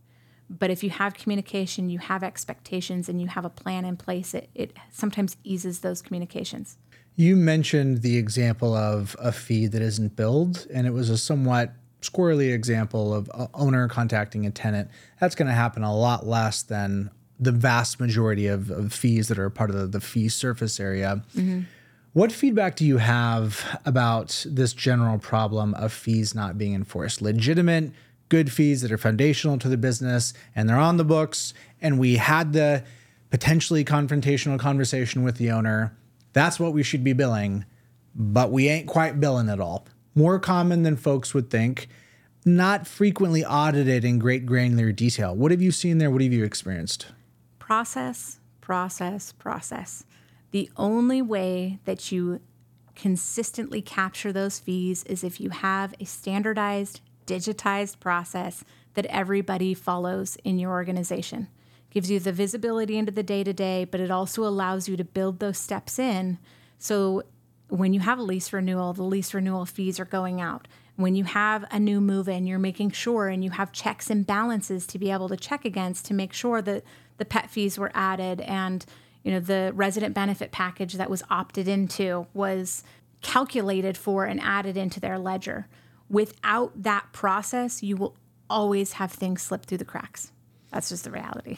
[0.50, 4.34] But if you have communication, you have expectations, and you have a plan in place,
[4.34, 6.78] it, it sometimes eases those communications.
[7.18, 11.74] You mentioned the example of a fee that isn't billed, and it was a somewhat
[12.02, 14.90] squirrely example of a owner contacting a tenant.
[15.20, 19.38] That's going to happen a lot less than the vast majority of, of fees that
[19.38, 21.22] are part of the, the fee surface area.
[21.36, 21.64] Mm-hmm.
[22.18, 27.22] What feedback do you have about this general problem of fees not being enforced?
[27.22, 27.92] Legitimate,
[28.28, 32.16] good fees that are foundational to the business and they're on the books, and we
[32.16, 32.84] had the
[33.30, 35.96] potentially confrontational conversation with the owner.
[36.34, 37.66] That's what we should be billing,
[38.16, 39.86] but we ain't quite billing it all.
[40.16, 41.88] More common than folks would think,
[42.44, 45.36] not frequently audited in great granular detail.
[45.36, 46.10] What have you seen there?
[46.10, 47.06] What have you experienced?
[47.60, 50.04] Process, process, process.
[50.58, 52.42] The only way that you
[52.96, 58.64] consistently capture those fees is if you have a standardized, digitized process
[58.96, 61.48] that everybody follows in your organization.
[61.92, 65.04] Gives you the visibility into the day to day, but it also allows you to
[65.04, 66.40] build those steps in.
[66.80, 67.22] So
[67.68, 70.68] when you have a lease renewal, the lease renewal fees are going out.
[70.96, 74.26] When you have a new move in, you're making sure and you have checks and
[74.26, 76.84] balances to be able to check against to make sure that
[77.18, 78.84] the pet fees were added and
[79.28, 82.82] you know the resident benefit package that was opted into was
[83.22, 85.68] calculated for and added into their ledger.
[86.10, 88.16] Without that process you will
[88.50, 90.32] always have things slip through the cracks.
[90.72, 91.58] That's just the reality.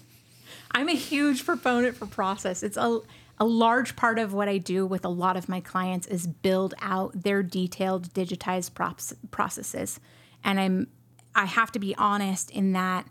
[0.70, 2.62] I'm a huge proponent for process.
[2.62, 3.00] It's a,
[3.36, 6.72] a large part of what i do with a lot of my clients is build
[6.80, 10.00] out their detailed digitized props, processes.
[10.42, 10.86] And i'm
[11.34, 13.06] i have to be honest in that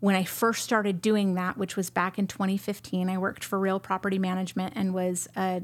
[0.00, 3.80] when I first started doing that, which was back in 2015, I worked for Real
[3.80, 5.62] Property Management and was a,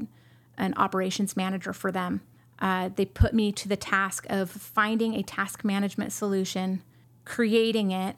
[0.57, 2.21] an operations manager for them.
[2.59, 6.83] Uh, they put me to the task of finding a task management solution,
[7.23, 8.17] creating it,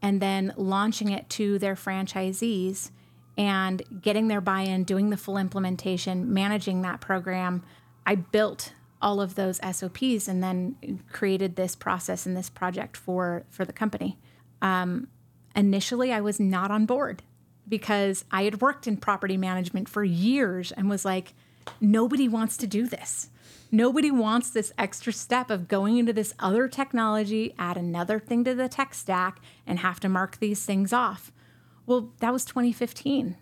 [0.00, 2.90] and then launching it to their franchisees
[3.36, 7.62] and getting their buy in, doing the full implementation, managing that program.
[8.06, 13.44] I built all of those SOPs and then created this process and this project for,
[13.48, 14.18] for the company.
[14.60, 15.08] Um,
[15.58, 17.22] initially I was not on board
[17.68, 21.34] because I had worked in property management for years and was like,
[21.80, 23.28] nobody wants to do this.
[23.70, 28.54] Nobody wants this extra step of going into this other technology, add another thing to
[28.54, 31.30] the tech stack, and have to mark these things off.
[31.84, 33.36] Well, that was 2015.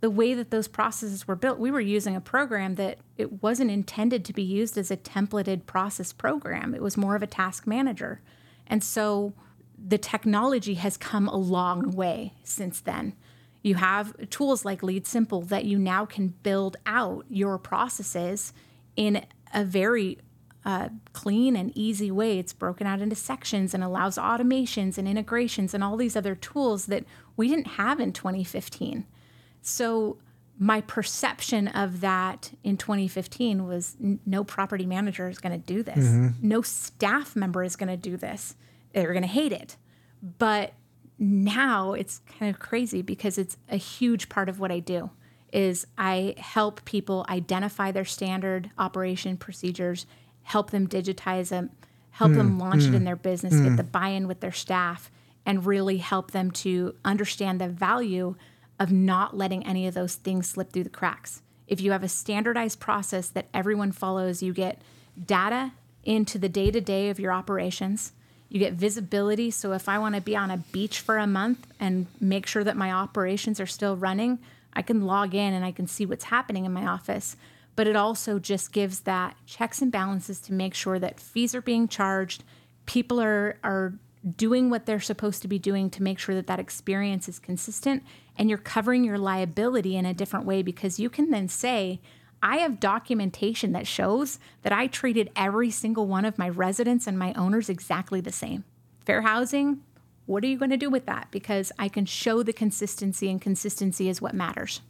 [0.00, 3.70] The way that those processes were built, we were using a program that it wasn't
[3.70, 6.74] intended to be used as a templated process program.
[6.74, 8.20] It was more of a task manager.
[8.66, 9.32] And so
[9.84, 13.14] the technology has come a long way since then.
[13.62, 18.52] You have tools like LeadSimple that you now can build out your processes
[18.96, 20.18] in a very
[20.64, 22.38] uh, clean and easy way.
[22.38, 26.86] It's broken out into sections and allows automations and integrations and all these other tools
[26.86, 27.04] that
[27.36, 29.06] we didn't have in 2015.
[29.60, 30.18] So,
[30.58, 35.82] my perception of that in 2015 was n- no property manager is going to do
[35.82, 36.28] this, mm-hmm.
[36.40, 38.54] no staff member is going to do this
[38.92, 39.76] they're going to hate it.
[40.38, 40.74] But
[41.18, 45.10] now it's kind of crazy because it's a huge part of what I do
[45.52, 50.06] is I help people identify their standard operation procedures,
[50.42, 51.70] help them digitize them,
[52.10, 53.64] help mm, them launch mm, it in their business, mm.
[53.64, 55.10] get the buy-in with their staff
[55.44, 58.34] and really help them to understand the value
[58.80, 61.42] of not letting any of those things slip through the cracks.
[61.66, 64.80] If you have a standardized process that everyone follows, you get
[65.22, 65.72] data
[66.04, 68.12] into the day-to-day of your operations
[68.52, 69.50] you get visibility.
[69.50, 72.62] So if I want to be on a beach for a month and make sure
[72.62, 74.40] that my operations are still running,
[74.74, 77.34] I can log in and I can see what's happening in my office.
[77.76, 81.62] But it also just gives that checks and balances to make sure that fees are
[81.62, 82.44] being charged,
[82.84, 83.94] people are are
[84.36, 88.04] doing what they're supposed to be doing to make sure that that experience is consistent
[88.36, 92.00] and you're covering your liability in a different way because you can then say
[92.42, 97.18] I have documentation that shows that I treated every single one of my residents and
[97.18, 98.64] my owners exactly the same.
[99.04, 99.80] Fair housing,
[100.26, 101.28] what are you going to do with that?
[101.30, 104.80] Because I can show the consistency, and consistency is what matters.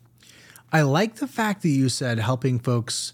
[0.73, 3.13] I like the fact that you said helping folks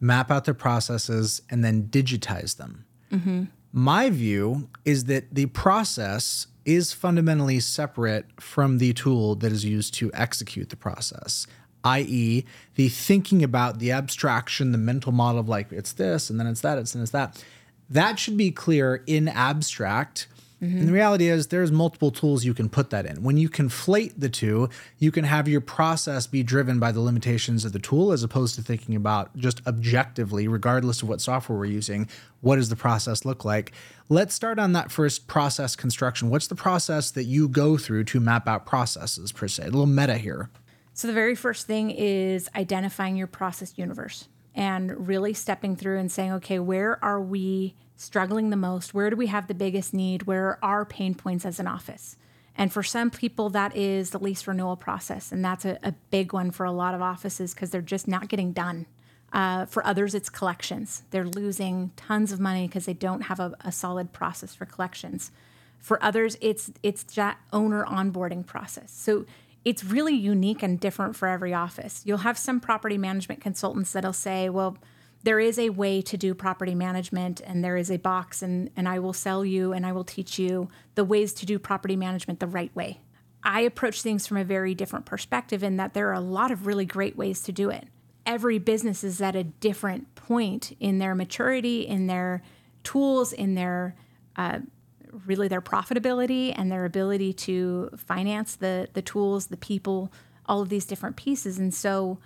[0.00, 2.86] map out their processes and then digitize them.
[3.12, 3.44] Mm-hmm.
[3.72, 9.92] My view is that the process is fundamentally separate from the tool that is used
[9.94, 11.46] to execute the process
[11.84, 12.44] i.e.,
[12.74, 16.62] the thinking about the abstraction, the mental model of like it's this and then it's
[16.62, 17.42] that, it's and it's that.
[17.90, 20.26] That should be clear in abstract.
[20.62, 20.78] Mm-hmm.
[20.78, 23.22] And the reality is, there's multiple tools you can put that in.
[23.22, 27.64] When you conflate the two, you can have your process be driven by the limitations
[27.64, 31.66] of the tool as opposed to thinking about just objectively, regardless of what software we're
[31.66, 32.08] using,
[32.40, 33.72] what does the process look like?
[34.08, 36.30] Let's start on that first process construction.
[36.30, 39.64] What's the process that you go through to map out processes, per se?
[39.64, 40.48] A little meta here.
[40.94, 46.10] So, the very first thing is identifying your process universe and really stepping through and
[46.10, 48.94] saying, okay, where are we struggling the most?
[48.94, 50.22] Where do we have the biggest need?
[50.22, 52.16] Where are our pain points as an office?
[52.56, 55.32] And for some people, that is the lease renewal process.
[55.32, 58.28] And that's a, a big one for a lot of offices because they're just not
[58.28, 58.86] getting done.
[59.32, 61.02] Uh, for others, it's collections.
[61.10, 65.32] They're losing tons of money because they don't have a, a solid process for collections.
[65.80, 68.92] For others, it's it's that owner onboarding process.
[68.92, 69.26] So
[69.64, 72.02] it's really unique and different for every office.
[72.04, 74.76] You'll have some property management consultants that'll say, well,
[75.22, 78.86] there is a way to do property management and there is a box and, and
[78.86, 82.40] I will sell you and I will teach you the ways to do property management
[82.40, 83.00] the right way.
[83.42, 86.66] I approach things from a very different perspective in that there are a lot of
[86.66, 87.88] really great ways to do it.
[88.26, 92.42] Every business is at a different point in their maturity, in their
[92.82, 93.96] tools, in their
[94.36, 94.60] uh,
[95.26, 100.12] really their profitability and their ability to finance the the tools, the people,
[100.46, 101.58] all of these different pieces.
[101.58, 102.18] And so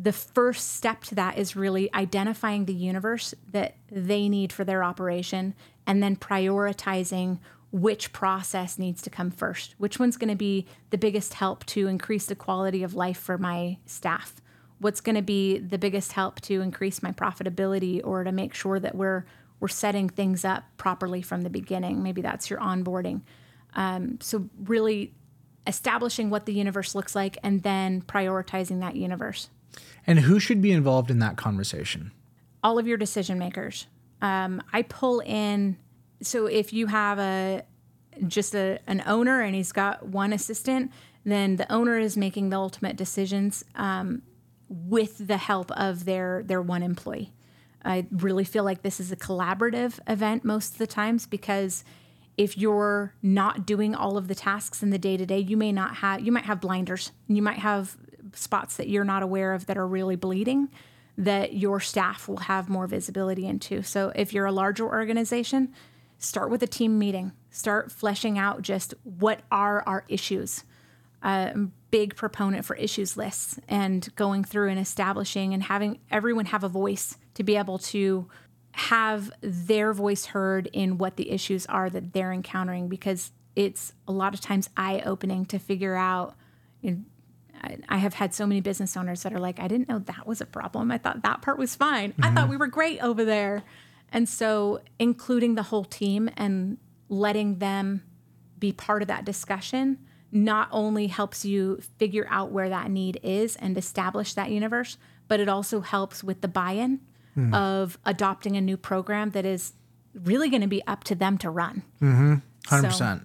[0.00, 4.84] the first step to that is really identifying the universe that they need for their
[4.84, 5.54] operation
[5.86, 7.40] and then prioritizing
[7.72, 9.74] which process needs to come first.
[9.78, 13.36] Which one's going to be the biggest help to increase the quality of life for
[13.36, 14.40] my staff?
[14.78, 18.78] What's going to be the biggest help to increase my profitability or to make sure
[18.78, 19.24] that we're
[19.60, 22.02] we're setting things up properly from the beginning.
[22.02, 23.22] Maybe that's your onboarding.
[23.74, 25.14] Um, so, really
[25.66, 29.50] establishing what the universe looks like and then prioritizing that universe.
[30.06, 32.12] And who should be involved in that conversation?
[32.64, 33.86] All of your decision makers.
[34.22, 35.76] Um, I pull in,
[36.22, 37.62] so if you have a
[38.26, 40.90] just a, an owner and he's got one assistant,
[41.24, 44.22] then the owner is making the ultimate decisions um,
[44.68, 47.32] with the help of their their one employee.
[47.88, 51.84] I really feel like this is a collaborative event most of the times because
[52.36, 55.72] if you're not doing all of the tasks in the day to day, you may
[55.72, 57.10] not have, you might have blinders.
[57.26, 57.96] You might have
[58.34, 60.68] spots that you're not aware of that are really bleeding
[61.16, 63.82] that your staff will have more visibility into.
[63.82, 65.72] So if you're a larger organization,
[66.18, 70.62] start with a team meeting, start fleshing out just what are our issues.
[71.90, 76.68] Big proponent for issues lists and going through and establishing and having everyone have a
[76.68, 78.26] voice to be able to
[78.72, 84.12] have their voice heard in what the issues are that they're encountering because it's a
[84.12, 86.34] lot of times eye opening to figure out.
[86.80, 86.98] You know,
[87.88, 90.40] I have had so many business owners that are like, I didn't know that was
[90.40, 90.90] a problem.
[90.90, 92.10] I thought that part was fine.
[92.10, 92.24] Mm-hmm.
[92.24, 93.62] I thought we were great over there.
[94.10, 96.78] And so, including the whole team and
[97.08, 98.02] letting them
[98.58, 99.98] be part of that discussion
[100.32, 105.38] not only helps you figure out where that need is and establish that universe, but
[105.38, 107.00] it also helps with the buy in
[107.38, 107.54] mm.
[107.54, 109.72] of adopting a new program that is
[110.14, 111.82] really going to be up to them to run.
[112.02, 112.34] Mm-hmm.
[112.66, 112.92] 100%.
[112.92, 113.20] So,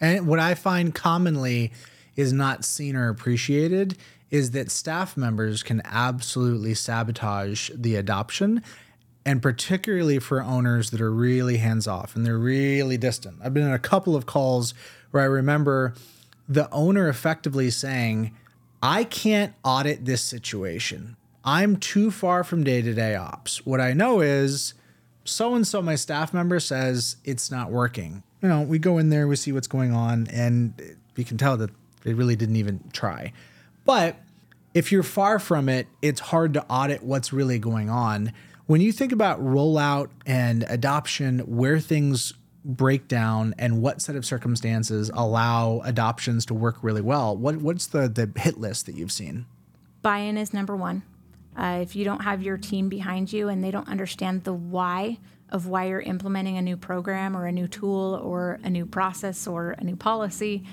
[0.00, 1.72] and what I find commonly
[2.14, 3.98] is not seen or appreciated
[4.30, 8.62] is that staff members can absolutely sabotage the adoption
[9.24, 13.38] and particularly for owners that are really hands off and they're really distant.
[13.42, 14.72] I've been in a couple of calls
[15.10, 15.94] where I remember
[16.48, 18.36] the owner effectively saying,
[18.82, 21.16] I can't audit this situation.
[21.46, 23.64] I'm too far from day to day ops.
[23.64, 24.74] What I know is
[25.24, 28.24] so and so, my staff member says it's not working.
[28.42, 31.56] You know, we go in there, we see what's going on, and we can tell
[31.56, 31.70] that
[32.02, 33.32] they really didn't even try.
[33.84, 34.16] But
[34.74, 38.32] if you're far from it, it's hard to audit what's really going on.
[38.66, 42.34] When you think about rollout and adoption, where things
[42.64, 47.86] break down and what set of circumstances allow adoptions to work really well, what, what's
[47.86, 49.46] the, the hit list that you've seen?
[50.02, 51.02] Buy in is number one.
[51.56, 55.18] Uh, if you don't have your team behind you and they don't understand the why
[55.50, 59.46] of why you're implementing a new program or a new tool or a new process
[59.46, 60.64] or a new policy,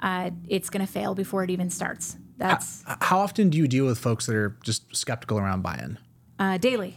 [0.00, 2.16] uh, it's going to fail before it even starts.
[2.36, 5.98] That's how, how, often do you deal with folks that are just skeptical around buy-in?
[6.38, 6.96] Uh, daily.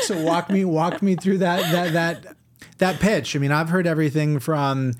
[0.00, 2.36] so walk me walk me through that that that
[2.78, 3.36] that pitch.
[3.36, 4.94] I mean, I've heard everything from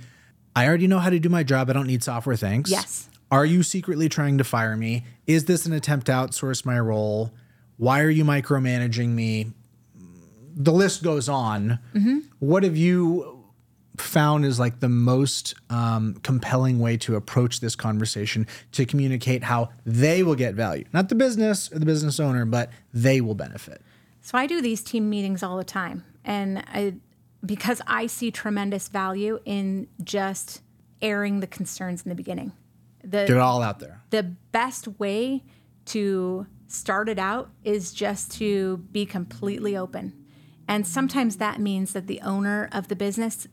[0.55, 1.69] I already know how to do my job.
[1.69, 2.37] I don't need software.
[2.37, 2.71] Thanks.
[2.71, 3.09] Yes.
[3.31, 5.05] Are you secretly trying to fire me?
[5.27, 7.33] Is this an attempt to outsource my role?
[7.77, 9.53] Why are you micromanaging me?
[10.55, 11.79] The list goes on.
[11.95, 12.19] Mm-hmm.
[12.39, 13.45] What have you
[13.99, 19.71] found is like the most um, compelling way to approach this conversation to communicate how
[19.85, 20.85] they will get value?
[20.93, 23.83] Not the business or the business owner, but they will benefit.
[24.23, 26.05] So I do these team meetings all the time.
[26.25, 26.95] And I
[27.45, 30.63] because I see tremendous value in just
[31.01, 32.53] airing the concerns in the beginning.
[33.11, 34.03] The, Get it all out there.
[34.11, 35.45] the best way
[35.87, 40.13] to start it out is just to be completely open.
[40.67, 43.47] And sometimes that means that the owner of the business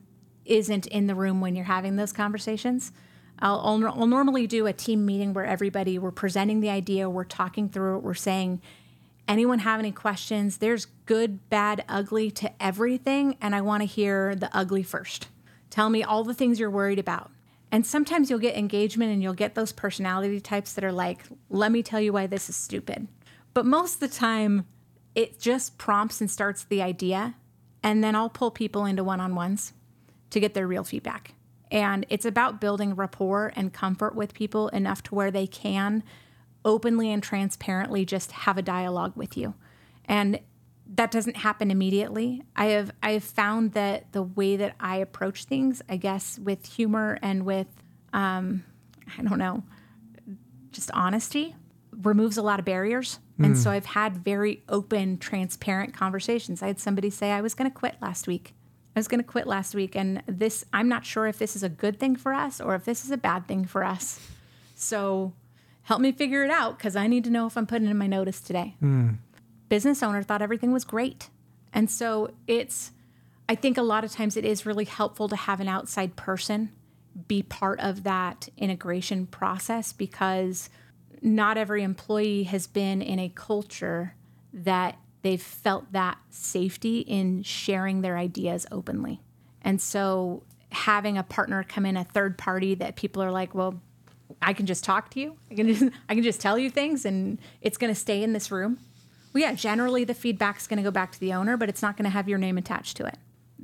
[0.45, 2.91] isn't in the room when you're having those conversations.
[3.39, 7.23] I'll, I'll, I'll normally do a team meeting where everybody, we're presenting the idea, we're
[7.23, 8.61] talking through it, we're saying,
[9.27, 10.57] anyone have any questions?
[10.57, 13.37] There's good, bad, ugly to everything.
[13.41, 15.27] And I want to hear the ugly first.
[15.69, 17.31] Tell me all the things you're worried about.
[17.73, 21.71] And sometimes you'll get engagement and you'll get those personality types that are like, let
[21.71, 23.07] me tell you why this is stupid.
[23.55, 24.67] But most of the time,
[25.15, 27.33] it just prompts and starts the idea.
[27.81, 29.73] And then I'll pull people into one on ones
[30.29, 31.33] to get their real feedback.
[31.71, 36.03] And it's about building rapport and comfort with people enough to where they can
[36.63, 39.55] openly and transparently just have a dialogue with you.
[40.05, 40.39] And
[40.95, 42.43] that doesn't happen immediately.
[42.55, 46.65] I have I have found that the way that I approach things, I guess, with
[46.65, 47.67] humor and with
[48.13, 48.63] um,
[49.17, 49.63] I don't know,
[50.71, 51.55] just honesty,
[52.01, 53.19] removes a lot of barriers.
[53.39, 56.61] And so I've had very open, transparent conversations.
[56.61, 58.53] I had somebody say I was going to quit last week.
[58.95, 61.63] I was going to quit last week, and this I'm not sure if this is
[61.63, 64.19] a good thing for us or if this is a bad thing for us.
[64.75, 65.33] So
[65.83, 68.05] help me figure it out because I need to know if I'm putting in my
[68.07, 68.75] notice today.
[69.73, 71.31] Business owner thought everything was great.
[71.73, 72.91] And so it's,
[73.49, 76.71] I think a lot of times it is really helpful to have an outside person
[77.27, 80.69] be part of that integration process because
[81.23, 84.13] not every employee has been in a culture
[84.53, 89.21] that they've felt that safety in sharing their ideas openly.
[89.63, 93.81] And so having a partner come in, a third party that people are like, well,
[94.39, 95.35] I can just talk to you.
[95.49, 98.33] I can just, I can just tell you things and it's going to stay in
[98.33, 98.77] this room.
[99.33, 101.97] Well, yeah, generally the feedback's going to go back to the owner, but it's not
[101.97, 103.17] going to have your name attached to it.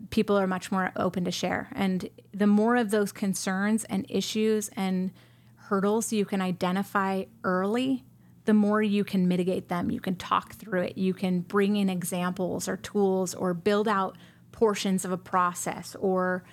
[0.09, 1.69] People are much more open to share.
[1.73, 5.11] And the more of those concerns and issues and
[5.55, 8.03] hurdles you can identify early,
[8.45, 9.91] the more you can mitigate them.
[9.91, 10.97] You can talk through it.
[10.97, 14.17] You can bring in examples or tools or build out
[14.51, 16.43] portions of a process or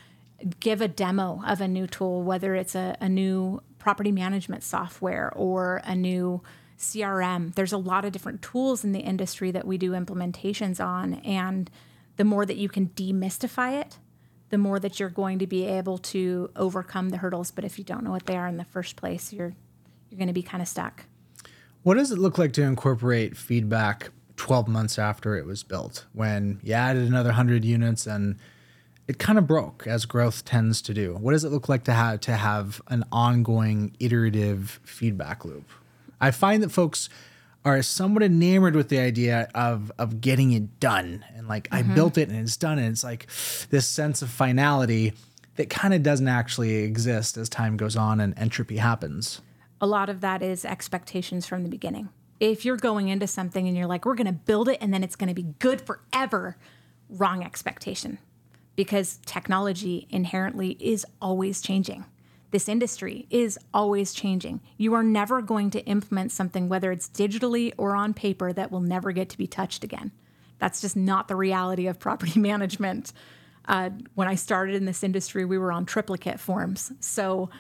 [0.61, 5.33] give a demo of a new tool, whether it's a, a new property management software
[5.35, 6.43] or a new
[6.79, 7.55] CRM.
[7.55, 11.15] There's a lot of different tools in the industry that we do implementations on.
[11.15, 11.71] And
[12.17, 13.99] the more that you can demystify it,
[14.51, 17.51] the more that you're going to be able to overcome the hurdles.
[17.51, 19.55] But if you don't know what they are in the first place, you're
[20.11, 21.07] you're going to be kind of stuck.
[21.83, 26.61] What does it look like to incorporate feedback 12 months after it was built when
[26.63, 28.37] you added another 100 units and
[29.09, 31.15] it kind of broke as growth tends to do?
[31.15, 35.69] What does it look like to have to have an ongoing iterative feedback loop?
[36.21, 37.09] I find that folks
[37.65, 41.95] are somewhat enamored with the idea of of getting it done and like I mm-hmm.
[41.95, 43.27] built it and it's done and it's like
[43.71, 45.15] this sense of finality
[45.57, 49.41] that kind of doesn't actually exist as time goes on and entropy happens.
[49.81, 52.09] a lot of that is expectations from the beginning.
[52.41, 55.03] If you're going into something and you're like, we're going to build it and then
[55.03, 56.57] it's going to be good forever,
[57.09, 58.19] wrong expectation.
[58.75, 62.05] Because technology inherently is always changing.
[62.51, 64.61] This industry is always changing.
[64.77, 68.81] You are never going to implement something, whether it's digitally or on paper, that will
[68.81, 70.13] never get to be touched again.
[70.59, 73.13] That's just not the reality of property management.
[73.67, 76.93] Uh, when I started in this industry, we were on triplicate forms.
[77.01, 77.51] So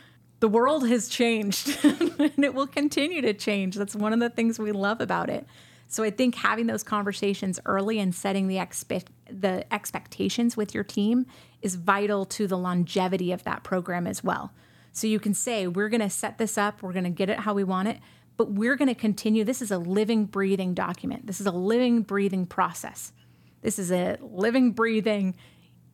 [0.40, 3.74] the world has changed and it will continue to change.
[3.74, 5.46] That's one of the things we love about it.
[5.88, 10.84] So I think having those conversations early and setting the expect the expectations with your
[10.84, 11.26] team
[11.62, 14.52] is vital to the longevity of that program as well.
[14.96, 17.40] So you can say, we're going to set this up, we're going to get it
[17.40, 17.98] how we want it,
[18.38, 19.44] but we're going to continue.
[19.44, 21.26] This is a living, breathing document.
[21.26, 23.12] This is a living, breathing process.
[23.60, 25.36] This is a living, breathing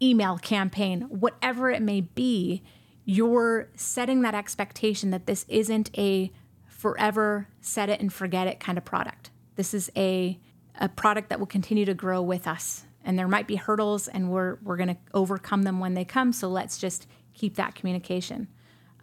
[0.01, 2.63] email campaign, whatever it may be,
[3.05, 6.31] you're setting that expectation that this isn't a
[6.69, 9.31] forever set it and forget it kind of product.
[9.57, 10.39] This is a
[10.79, 12.85] a product that will continue to grow with us.
[13.05, 16.33] And there might be hurdles and we're we're going to overcome them when they come,
[16.33, 18.47] so let's just keep that communication.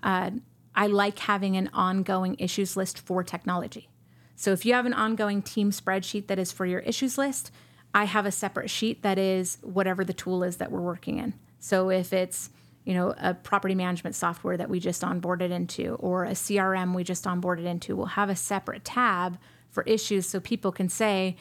[0.03, 0.31] Uh,
[0.75, 3.89] I like having an ongoing issues list for technology.
[4.35, 7.51] So if you have an ongoing team spreadsheet that is for your issues list,
[7.93, 11.33] I have a separate sheet that is whatever the tool is that we're working in.
[11.59, 12.49] So if it's
[12.85, 17.03] you know a property management software that we just onboarded into or a CRM we
[17.03, 19.37] just onboarded into, we'll have a separate tab
[19.69, 21.35] for issues so people can say,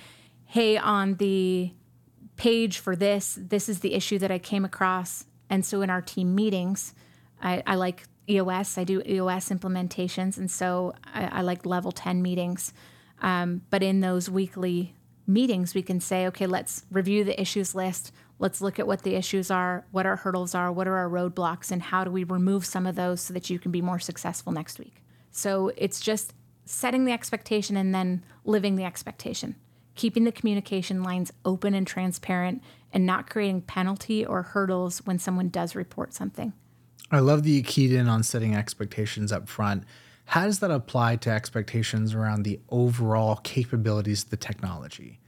[0.45, 1.73] "Hey, on the
[2.37, 6.03] page for this, this is the issue that I came across." And so in our
[6.03, 6.95] team meetings,
[7.41, 8.79] I, I like EOS.
[8.79, 12.72] I do EOS implementations, and so I, I like level ten meetings.
[13.20, 14.95] Um, but in those weekly
[15.26, 18.12] meetings, we can say, okay, let's review the issues list.
[18.39, 21.72] Let's look at what the issues are, what our hurdles are, what are our roadblocks,
[21.72, 24.53] and how do we remove some of those so that you can be more successful
[24.53, 25.03] next week.
[25.31, 29.57] So it's just setting the expectation and then living the expectation,
[29.95, 32.62] keeping the communication lines open and transparent,
[32.93, 36.53] and not creating penalty or hurdles when someone does report something.
[37.11, 39.85] I love that you keyed in on setting expectations up front.
[40.27, 45.21] How does that apply to expectations around the overall capabilities of the technology?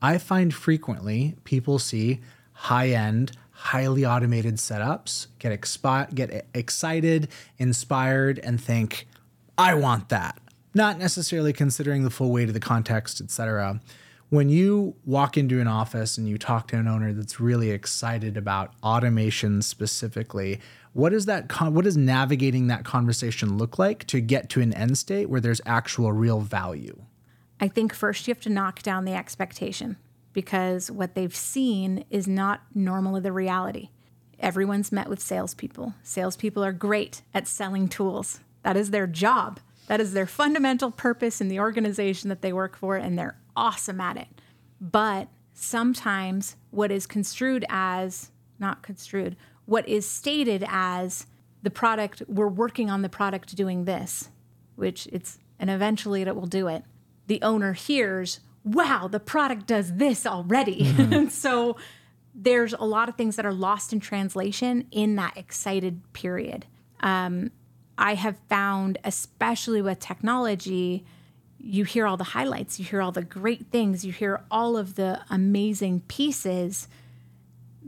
[0.00, 2.20] I find frequently people see
[2.52, 7.28] high end, highly automated setups, get, expi- get excited,
[7.58, 9.06] inspired, and think,
[9.58, 10.38] I want that.
[10.74, 13.80] Not necessarily considering the full weight of the context, etc.
[14.28, 18.36] When you walk into an office and you talk to an owner that's really excited
[18.36, 20.60] about automation specifically,
[20.96, 24.72] what is that con- what does navigating that conversation look like to get to an
[24.72, 27.02] end state where there's actual real value?
[27.60, 29.98] I think first you have to knock down the expectation
[30.32, 33.90] because what they've seen is not normally the reality.
[34.40, 35.92] Everyone's met with salespeople.
[36.02, 38.40] Salespeople are great at selling tools.
[38.62, 39.60] That is their job.
[39.88, 44.00] That is their fundamental purpose in the organization that they work for, and they're awesome
[44.00, 44.28] at it.
[44.80, 49.36] But sometimes what is construed as, not construed,
[49.66, 51.26] what is stated as
[51.62, 54.30] the product, we're working on the product doing this,
[54.76, 56.84] which it's, and eventually it will do it.
[57.26, 60.84] The owner hears, wow, the product does this already.
[60.96, 61.28] Mm-hmm.
[61.28, 61.76] so
[62.34, 66.66] there's a lot of things that are lost in translation in that excited period.
[67.00, 67.50] Um,
[67.98, 71.04] I have found, especially with technology,
[71.58, 74.94] you hear all the highlights, you hear all the great things, you hear all of
[74.94, 76.88] the amazing pieces.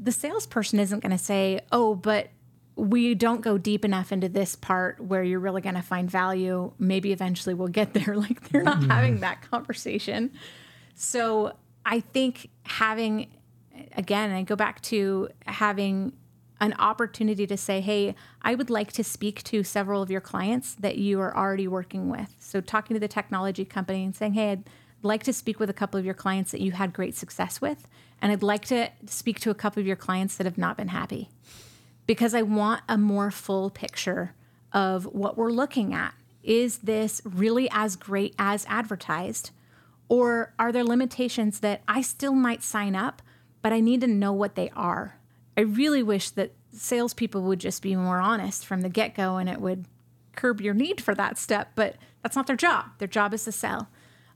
[0.01, 2.29] The salesperson isn't going to say, oh, but
[2.77, 6.73] we don't go deep enough into this part where you're really going to find value.
[6.79, 8.15] Maybe eventually we'll get there.
[8.19, 8.91] Like they're not mm.
[8.91, 10.33] having that conversation.
[10.95, 13.29] So I think having,
[13.97, 16.13] again, I go back to having
[16.61, 20.75] an opportunity to say, hey, I would like to speak to several of your clients
[20.77, 22.35] that you are already working with.
[22.41, 24.65] So talking to the technology company and saying, hey, I'd
[25.03, 27.89] like to speak with a couple of your clients that you had great success with.
[28.21, 30.89] And I'd like to speak to a couple of your clients that have not been
[30.89, 31.31] happy
[32.07, 34.35] because I want a more full picture
[34.73, 36.15] of what we're looking at.
[36.43, 39.51] Is this really as great as advertised?
[40.09, 43.21] Or are there limitations that I still might sign up,
[43.61, 45.19] but I need to know what they are?
[45.57, 49.49] I really wish that salespeople would just be more honest from the get go and
[49.49, 49.85] it would
[50.35, 52.87] curb your need for that step, but that's not their job.
[52.99, 53.89] Their job is to sell.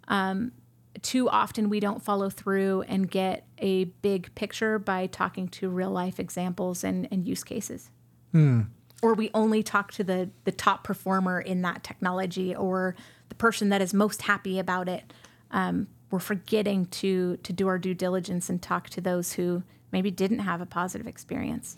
[0.09, 0.53] Um,
[1.01, 5.91] too often we don't follow through and get a big picture by talking to real
[5.91, 7.91] life examples and, and use cases.
[8.33, 8.63] Hmm.
[9.01, 12.95] Or we only talk to the, the top performer in that technology or
[13.31, 15.13] the person that is most happy about it
[15.53, 19.63] um, we're forgetting to to do our due diligence and talk to those who
[19.93, 21.77] maybe didn't have a positive experience.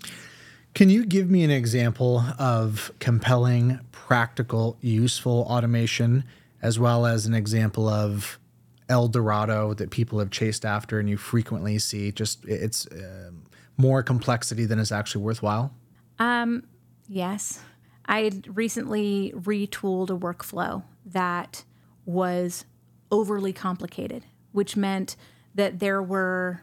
[0.74, 6.24] Can you give me an example of compelling, practical, useful automation,
[6.62, 8.40] as well as an example of
[8.88, 12.12] El Dorado that people have chased after and you frequently see?
[12.12, 13.30] Just it's uh,
[13.76, 15.74] more complexity than is actually worthwhile.
[16.18, 16.64] Um,
[17.08, 17.60] yes,
[18.06, 21.64] I recently retooled a workflow that
[22.04, 22.64] was
[23.10, 25.16] overly complicated, which meant
[25.54, 26.62] that there were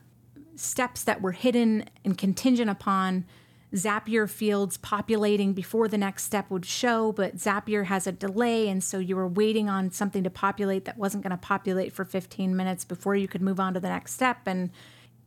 [0.55, 3.25] steps that were hidden and contingent upon
[3.73, 8.67] Zapier fields populating before the next step would show, but Zapier has a delay.
[8.67, 12.03] And so you were waiting on something to populate that wasn't going to populate for
[12.03, 14.39] 15 minutes before you could move on to the next step.
[14.45, 14.71] And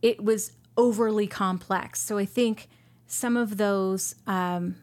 [0.01, 2.01] it was overly complex.
[2.01, 2.67] So I think
[3.07, 4.75] some of those um,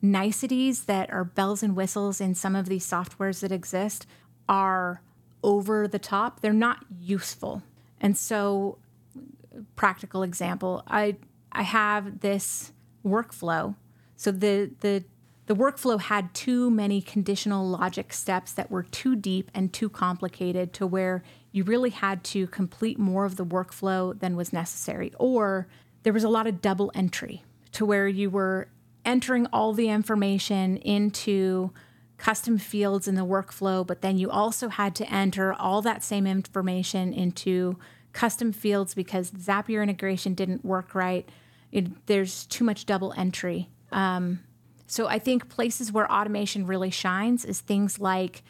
[0.00, 4.06] niceties that are bells and whistles in some of these softwares that exist
[4.48, 5.02] are
[5.42, 7.62] over the top, they're not useful.
[8.00, 8.78] And so,
[9.76, 11.16] practical example, I
[11.52, 12.72] I have this
[13.04, 13.74] workflow.
[14.16, 15.04] So the the
[15.46, 20.72] the workflow had too many conditional logic steps that were too deep and too complicated
[20.74, 25.12] to where you really had to complete more of the workflow than was necessary.
[25.18, 25.66] Or
[26.04, 27.42] there was a lot of double entry
[27.72, 28.68] to where you were
[29.04, 31.72] entering all the information into
[32.16, 36.26] custom fields in the workflow, but then you also had to enter all that same
[36.26, 37.76] information into
[38.12, 41.28] custom fields because Zapier integration didn't work right.
[41.72, 43.70] It, there's too much double entry.
[43.92, 44.40] Um,
[44.86, 48.42] so I think places where automation really shines is things like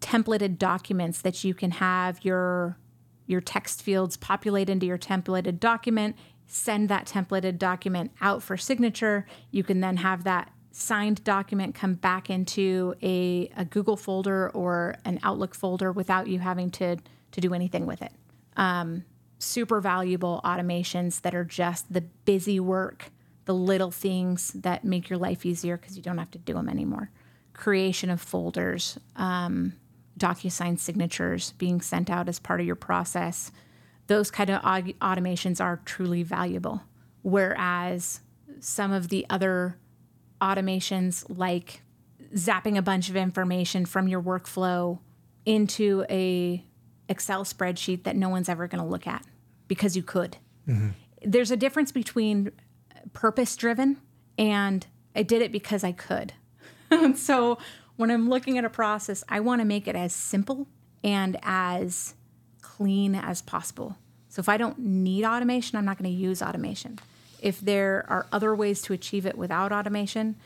[0.00, 2.78] templated documents that you can have your
[3.26, 6.16] your text fields populate into your templated document,
[6.46, 9.26] send that templated document out for signature.
[9.50, 14.96] You can then have that signed document come back into a, a Google folder or
[15.04, 16.96] an Outlook folder without you having to,
[17.32, 18.12] to do anything with it.
[18.56, 19.04] Um,
[19.38, 23.10] super valuable automations that are just the busy work,
[23.44, 26.68] the little things that make your life easier because you don't have to do them
[26.68, 27.10] anymore.
[27.54, 29.72] Creation of folders, um,
[30.18, 33.52] DocuSign signatures being sent out as part of your process.
[34.08, 36.82] Those kind of automations are truly valuable.
[37.22, 38.20] Whereas
[38.60, 39.76] some of the other
[40.40, 41.82] automations, like
[42.34, 44.98] zapping a bunch of information from your workflow
[45.44, 46.64] into a
[47.08, 49.24] Excel spreadsheet that no one's ever going to look at
[49.66, 50.36] because you could.
[50.68, 50.90] Mm-hmm.
[51.22, 52.52] There's a difference between
[53.12, 53.98] purpose driven
[54.36, 56.32] and I did it because I could.
[57.16, 57.58] so
[57.96, 60.68] when I'm looking at a process, I want to make it as simple
[61.02, 62.14] and as
[62.62, 63.96] clean as possible.
[64.28, 66.98] So if I don't need automation, I'm not going to use automation.
[67.40, 70.36] If there are other ways to achieve it without automation,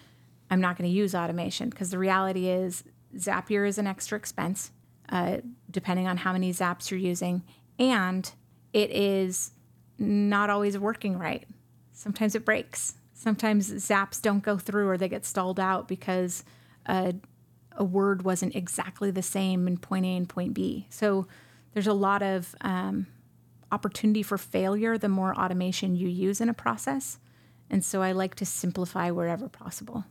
[0.51, 2.85] I'm not going to use automation because the reality is
[3.17, 4.71] Zapier is an extra expense,
[5.09, 5.39] uh,
[5.71, 7.43] depending on how many zaps you're using,
[7.79, 8.31] and
[8.73, 9.53] it is
[9.99, 11.47] not always working right.
[11.93, 12.95] Sometimes it breaks.
[13.15, 16.45] Sometimes zaps don't go through or they get stalled out because
[16.87, 17.15] a,
[17.77, 20.87] a word wasn't exactly the same in point A and point B.
[20.91, 21.29] So
[21.73, 23.07] there's a lot of um,
[23.71, 27.19] opportunity for failure the more automation you use in a process.
[27.71, 30.05] And so I like to simplify wherever possible.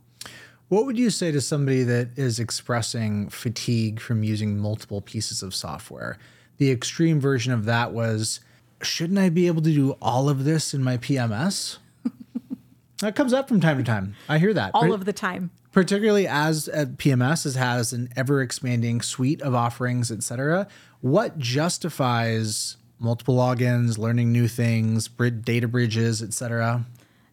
[0.71, 5.53] What would you say to somebody that is expressing fatigue from using multiple pieces of
[5.53, 6.17] software?
[6.59, 8.39] The extreme version of that was
[8.81, 11.79] shouldn't I be able to do all of this in my PMS?
[12.99, 14.15] that comes up from time to time.
[14.29, 14.71] I hear that.
[14.73, 15.51] All of the time.
[15.73, 20.69] Particularly as uh, PMS has an ever expanding suite of offerings, et cetera.
[21.01, 26.85] What justifies multiple logins, learning new things, data bridges, et cetera?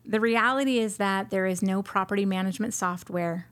[0.08, 3.48] The reality is that there is no property management software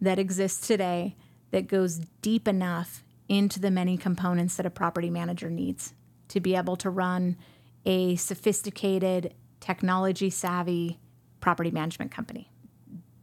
[0.00, 1.16] that exists today
[1.50, 5.92] that goes deep enough into the many components that a property manager needs
[6.28, 7.36] to be able to run
[7.84, 10.98] a sophisticated, technology savvy
[11.40, 12.50] property management company.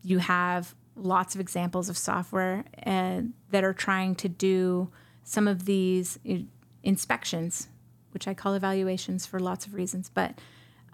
[0.03, 4.91] You have lots of examples of software uh, that are trying to do
[5.23, 6.36] some of these uh,
[6.83, 7.67] inspections,
[8.11, 10.39] which I call evaluations for lots of reasons, but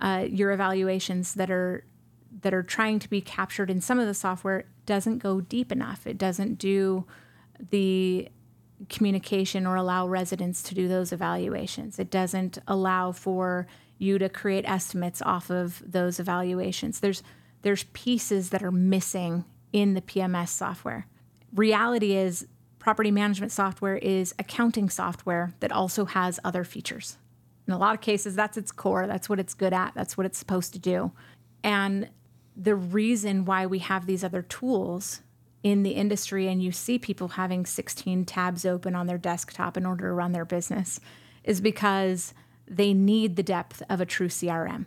[0.01, 1.85] uh, your evaluations that are
[2.41, 6.07] that are trying to be captured in some of the software doesn't go deep enough.
[6.07, 7.05] It doesn't do
[7.69, 8.29] the
[8.89, 11.99] communication or allow residents to do those evaluations.
[11.99, 16.99] It doesn't allow for you to create estimates off of those evaluations.
[16.99, 17.21] There's
[17.61, 21.07] there's pieces that are missing in the PMS software.
[21.53, 22.47] Reality is
[22.79, 27.17] property management software is accounting software that also has other features.
[27.67, 29.07] In a lot of cases, that's its core.
[29.07, 29.93] That's what it's good at.
[29.95, 31.11] That's what it's supposed to do.
[31.63, 32.09] And
[32.55, 35.21] the reason why we have these other tools
[35.63, 39.85] in the industry and you see people having 16 tabs open on their desktop in
[39.85, 40.99] order to run their business
[41.43, 42.33] is because
[42.67, 44.85] they need the depth of a true CRM.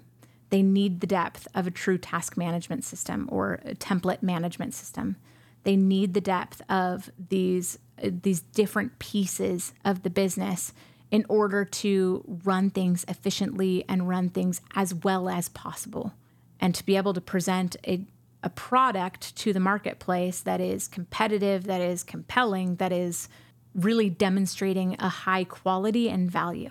[0.50, 5.16] They need the depth of a true task management system or a template management system.
[5.64, 10.72] They need the depth of these these different pieces of the business
[11.14, 16.12] in order to run things efficiently and run things as well as possible.
[16.58, 18.04] And to be able to present a,
[18.42, 23.28] a product to the marketplace that is competitive, that is compelling, that is
[23.76, 26.70] really demonstrating a high quality and value.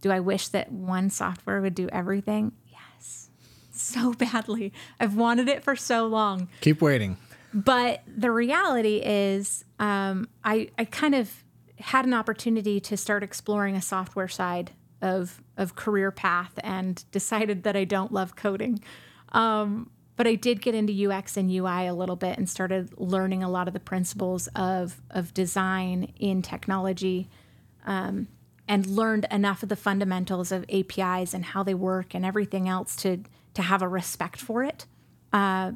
[0.00, 2.52] Do I wish that one software would do everything?
[2.70, 3.28] Yes,
[3.72, 4.72] so badly.
[5.00, 6.48] I've wanted it for so long.
[6.62, 7.18] Keep waiting.
[7.52, 11.41] But the reality is, um, I, I kind of
[11.82, 17.64] had an opportunity to start exploring a software side of of career path and decided
[17.64, 18.80] that I don't love coding.
[19.30, 23.42] Um, but I did get into UX and UI a little bit and started learning
[23.42, 27.28] a lot of the principles of of design in technology,
[27.84, 28.28] um,
[28.68, 32.94] and learned enough of the fundamentals of APIs and how they work and everything else
[32.96, 33.24] to
[33.54, 34.86] to have a respect for it.
[35.32, 35.72] Uh,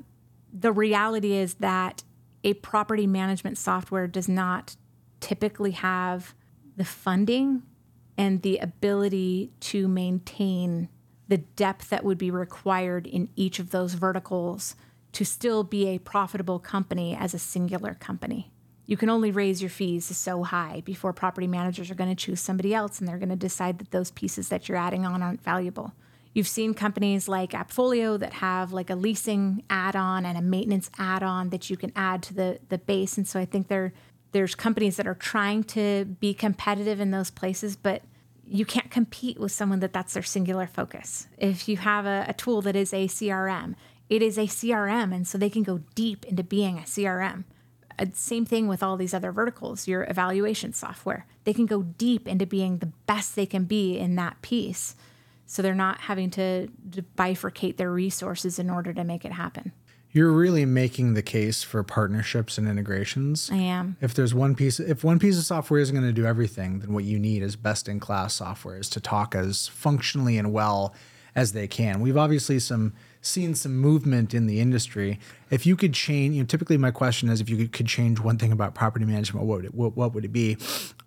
[0.52, 2.04] the reality is that
[2.44, 4.76] a property management software does not
[5.20, 6.34] typically have
[6.76, 7.62] the funding
[8.18, 10.88] and the ability to maintain
[11.28, 14.76] the depth that would be required in each of those verticals
[15.12, 18.52] to still be a profitable company as a singular company.
[18.86, 22.40] You can only raise your fees so high before property managers are going to choose
[22.40, 25.42] somebody else and they're going to decide that those pieces that you're adding on aren't
[25.42, 25.92] valuable.
[26.32, 31.48] You've seen companies like Appfolio that have like a leasing add-on and a maintenance add-on
[31.48, 33.16] that you can add to the the base.
[33.16, 33.94] And so I think there
[34.36, 38.02] there's companies that are trying to be competitive in those places, but
[38.46, 41.26] you can't compete with someone that that's their singular focus.
[41.38, 43.76] If you have a, a tool that is a CRM,
[44.10, 47.44] it is a CRM, and so they can go deep into being a CRM.
[47.98, 51.24] Uh, same thing with all these other verticals, your evaluation software.
[51.44, 54.96] They can go deep into being the best they can be in that piece.
[55.46, 59.72] so they're not having to, to bifurcate their resources in order to make it happen.
[60.16, 63.50] You're really making the case for partnerships and integrations.
[63.52, 63.98] I am.
[64.00, 66.94] If there's one piece, if one piece of software isn't going to do everything, then
[66.94, 70.94] what you need is best in class software is to talk as functionally and well
[71.34, 72.00] as they can.
[72.00, 75.20] We've obviously some seen some movement in the industry.
[75.50, 78.18] If you could change, you know, typically my question is if you could, could change
[78.18, 80.56] one thing about property management, what would it, what, what would it be?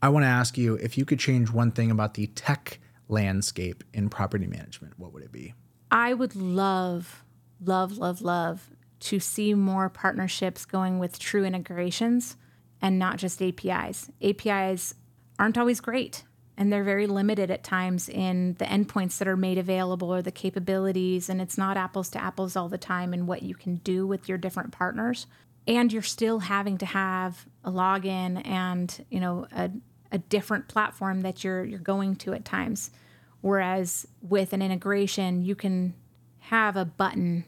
[0.03, 3.83] I want to ask you if you could change one thing about the tech landscape
[3.91, 5.55] in property management, what would it be?
[5.89, 7.23] I would love,
[7.59, 8.69] love, love, love
[8.99, 12.35] to see more partnerships going with true integrations
[12.81, 14.09] and not just APIs.
[14.21, 14.95] APIs
[15.37, 16.23] aren't always great
[16.59, 20.31] and they're very limited at times in the endpoints that are made available or the
[20.31, 24.05] capabilities and it's not apples to apples all the time in what you can do
[24.05, 25.25] with your different partners
[25.65, 29.71] and you're still having to have a login and you know a,
[30.11, 32.91] a different platform that you're you're going to at times
[33.41, 35.93] whereas with an integration you can
[36.39, 37.45] have a button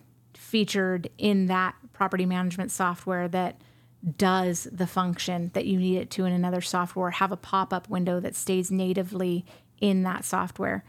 [0.52, 3.62] featured in that property management software that
[4.18, 7.88] does the function that you need it to in another software, have a pop up
[7.88, 9.45] window that stays natively
[9.80, 10.84] in that software.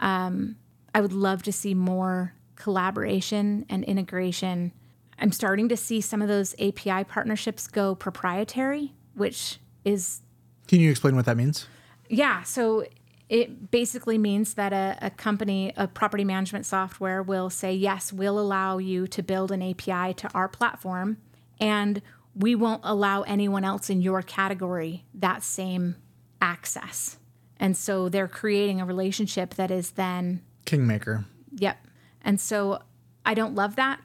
[0.00, 0.56] Um,
[0.94, 4.72] I would love to see more collaboration and integration.
[5.18, 10.20] I'm starting to see some of those API partnerships go proprietary, which is.
[10.68, 11.66] Can you explain what that means?
[12.10, 12.42] Yeah.
[12.42, 12.84] So
[13.28, 18.38] it basically means that a, a, company, a property management software will say, yes, we'll
[18.38, 21.18] allow you to build an API to our platform,
[21.58, 22.00] and
[22.34, 25.96] we won't allow anyone else in your category that same
[26.40, 27.16] access.
[27.58, 31.24] And so they're creating a relationship that is then Kingmaker.
[31.54, 31.78] Yep.
[32.22, 32.82] And so
[33.24, 34.00] I don't love that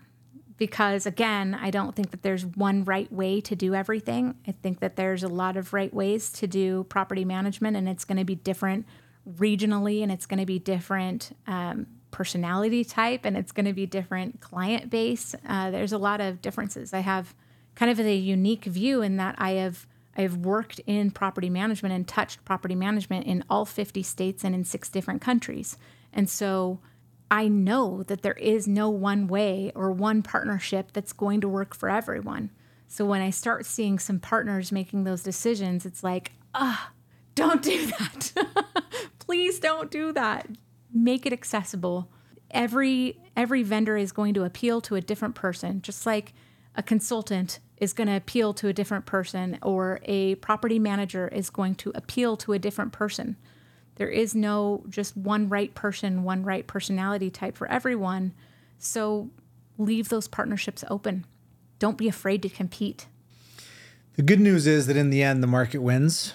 [0.58, 4.36] because, again, I don't think that there's one right way to do everything.
[4.48, 8.06] I think that there's a lot of right ways to do property management, and it's
[8.06, 8.86] going to be different
[9.30, 13.86] regionally and it's going to be different um, personality type and it's going to be
[13.86, 15.36] different client base.
[15.48, 16.94] Uh, there's a lot of differences.
[16.94, 17.34] I have
[17.76, 21.96] kind of a unique view in that I have I have worked in property management
[21.96, 25.78] and touched property management in all 50 states and in six different countries.
[26.12, 26.82] And so
[27.30, 31.74] I know that there is no one way or one partnership that's going to work
[31.74, 32.50] for everyone.
[32.90, 36.92] So when I start seeing some partners making those decisions, it's like, ah,
[37.34, 38.34] don't do that.
[39.32, 40.46] Please don't do that.
[40.94, 42.10] Make it accessible.
[42.50, 46.34] Every every vendor is going to appeal to a different person, just like
[46.76, 51.50] a consultant is going to appeal to a different person or a property manager is
[51.50, 53.38] going to appeal to a different person.
[53.96, 58.34] There is no just one right person, one right personality type for everyone.
[58.80, 59.30] So
[59.78, 61.26] leave those partnerships open.
[61.80, 63.06] Don't be afraid to compete.
[64.16, 66.34] The good news is that in the end, the market wins.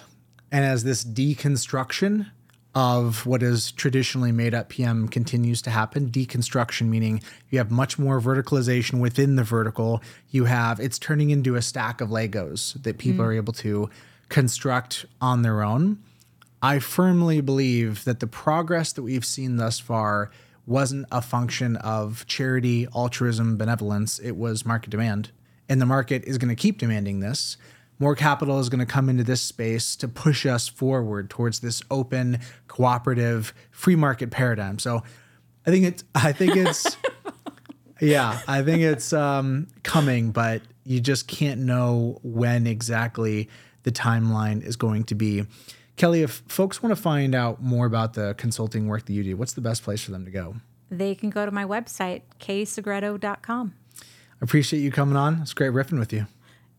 [0.51, 2.31] And as this deconstruction
[2.77, 7.97] of what is traditionally made up PM continues to happen, deconstruction meaning you have much
[7.97, 9.99] more verticalization within the vertical.
[10.29, 13.29] You have it's turning into a stack of Legos that people mm.
[13.29, 13.89] are able to
[14.29, 15.97] construct on their own.
[16.61, 20.29] I firmly believe that the progress that we've seen thus far
[20.67, 24.19] wasn't a function of charity, altruism, benevolence.
[24.19, 25.31] It was market demand.
[25.67, 27.57] And the market is going to keep demanding this
[27.99, 31.81] more capital is going to come into this space to push us forward towards this
[31.89, 34.79] open, cooperative, free market paradigm.
[34.79, 35.03] So
[35.65, 36.97] I think it's I think it's
[38.01, 43.49] yeah, I think it's um, coming, but you just can't know when exactly
[43.83, 45.45] the timeline is going to be.
[45.97, 49.35] Kelli, if folks want to find out more about the consulting work that you do,
[49.35, 50.55] what's the best place for them to go?
[50.91, 53.73] They can go to my website, ksegretto.com.
[53.99, 54.05] I
[54.41, 55.41] appreciate you coming on.
[55.41, 56.27] It's great riffing with you.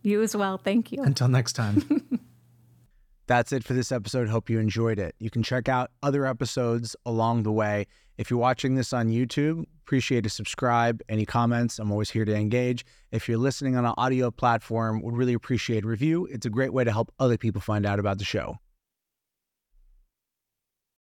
[0.02, 0.58] You as well.
[0.58, 1.02] Thank you.
[1.02, 1.84] Until next time.
[3.26, 4.28] That's it for this episode.
[4.28, 5.14] Hope you enjoyed it.
[5.18, 7.86] You can check out other episodes along the way.
[8.16, 11.02] If you're watching this on YouTube, appreciate a subscribe.
[11.10, 12.86] Any comments, I'm always here to engage.
[13.12, 16.26] If you're listening on an audio platform, would really appreciate a review.
[16.30, 18.58] It's a great way to help other people find out about the show.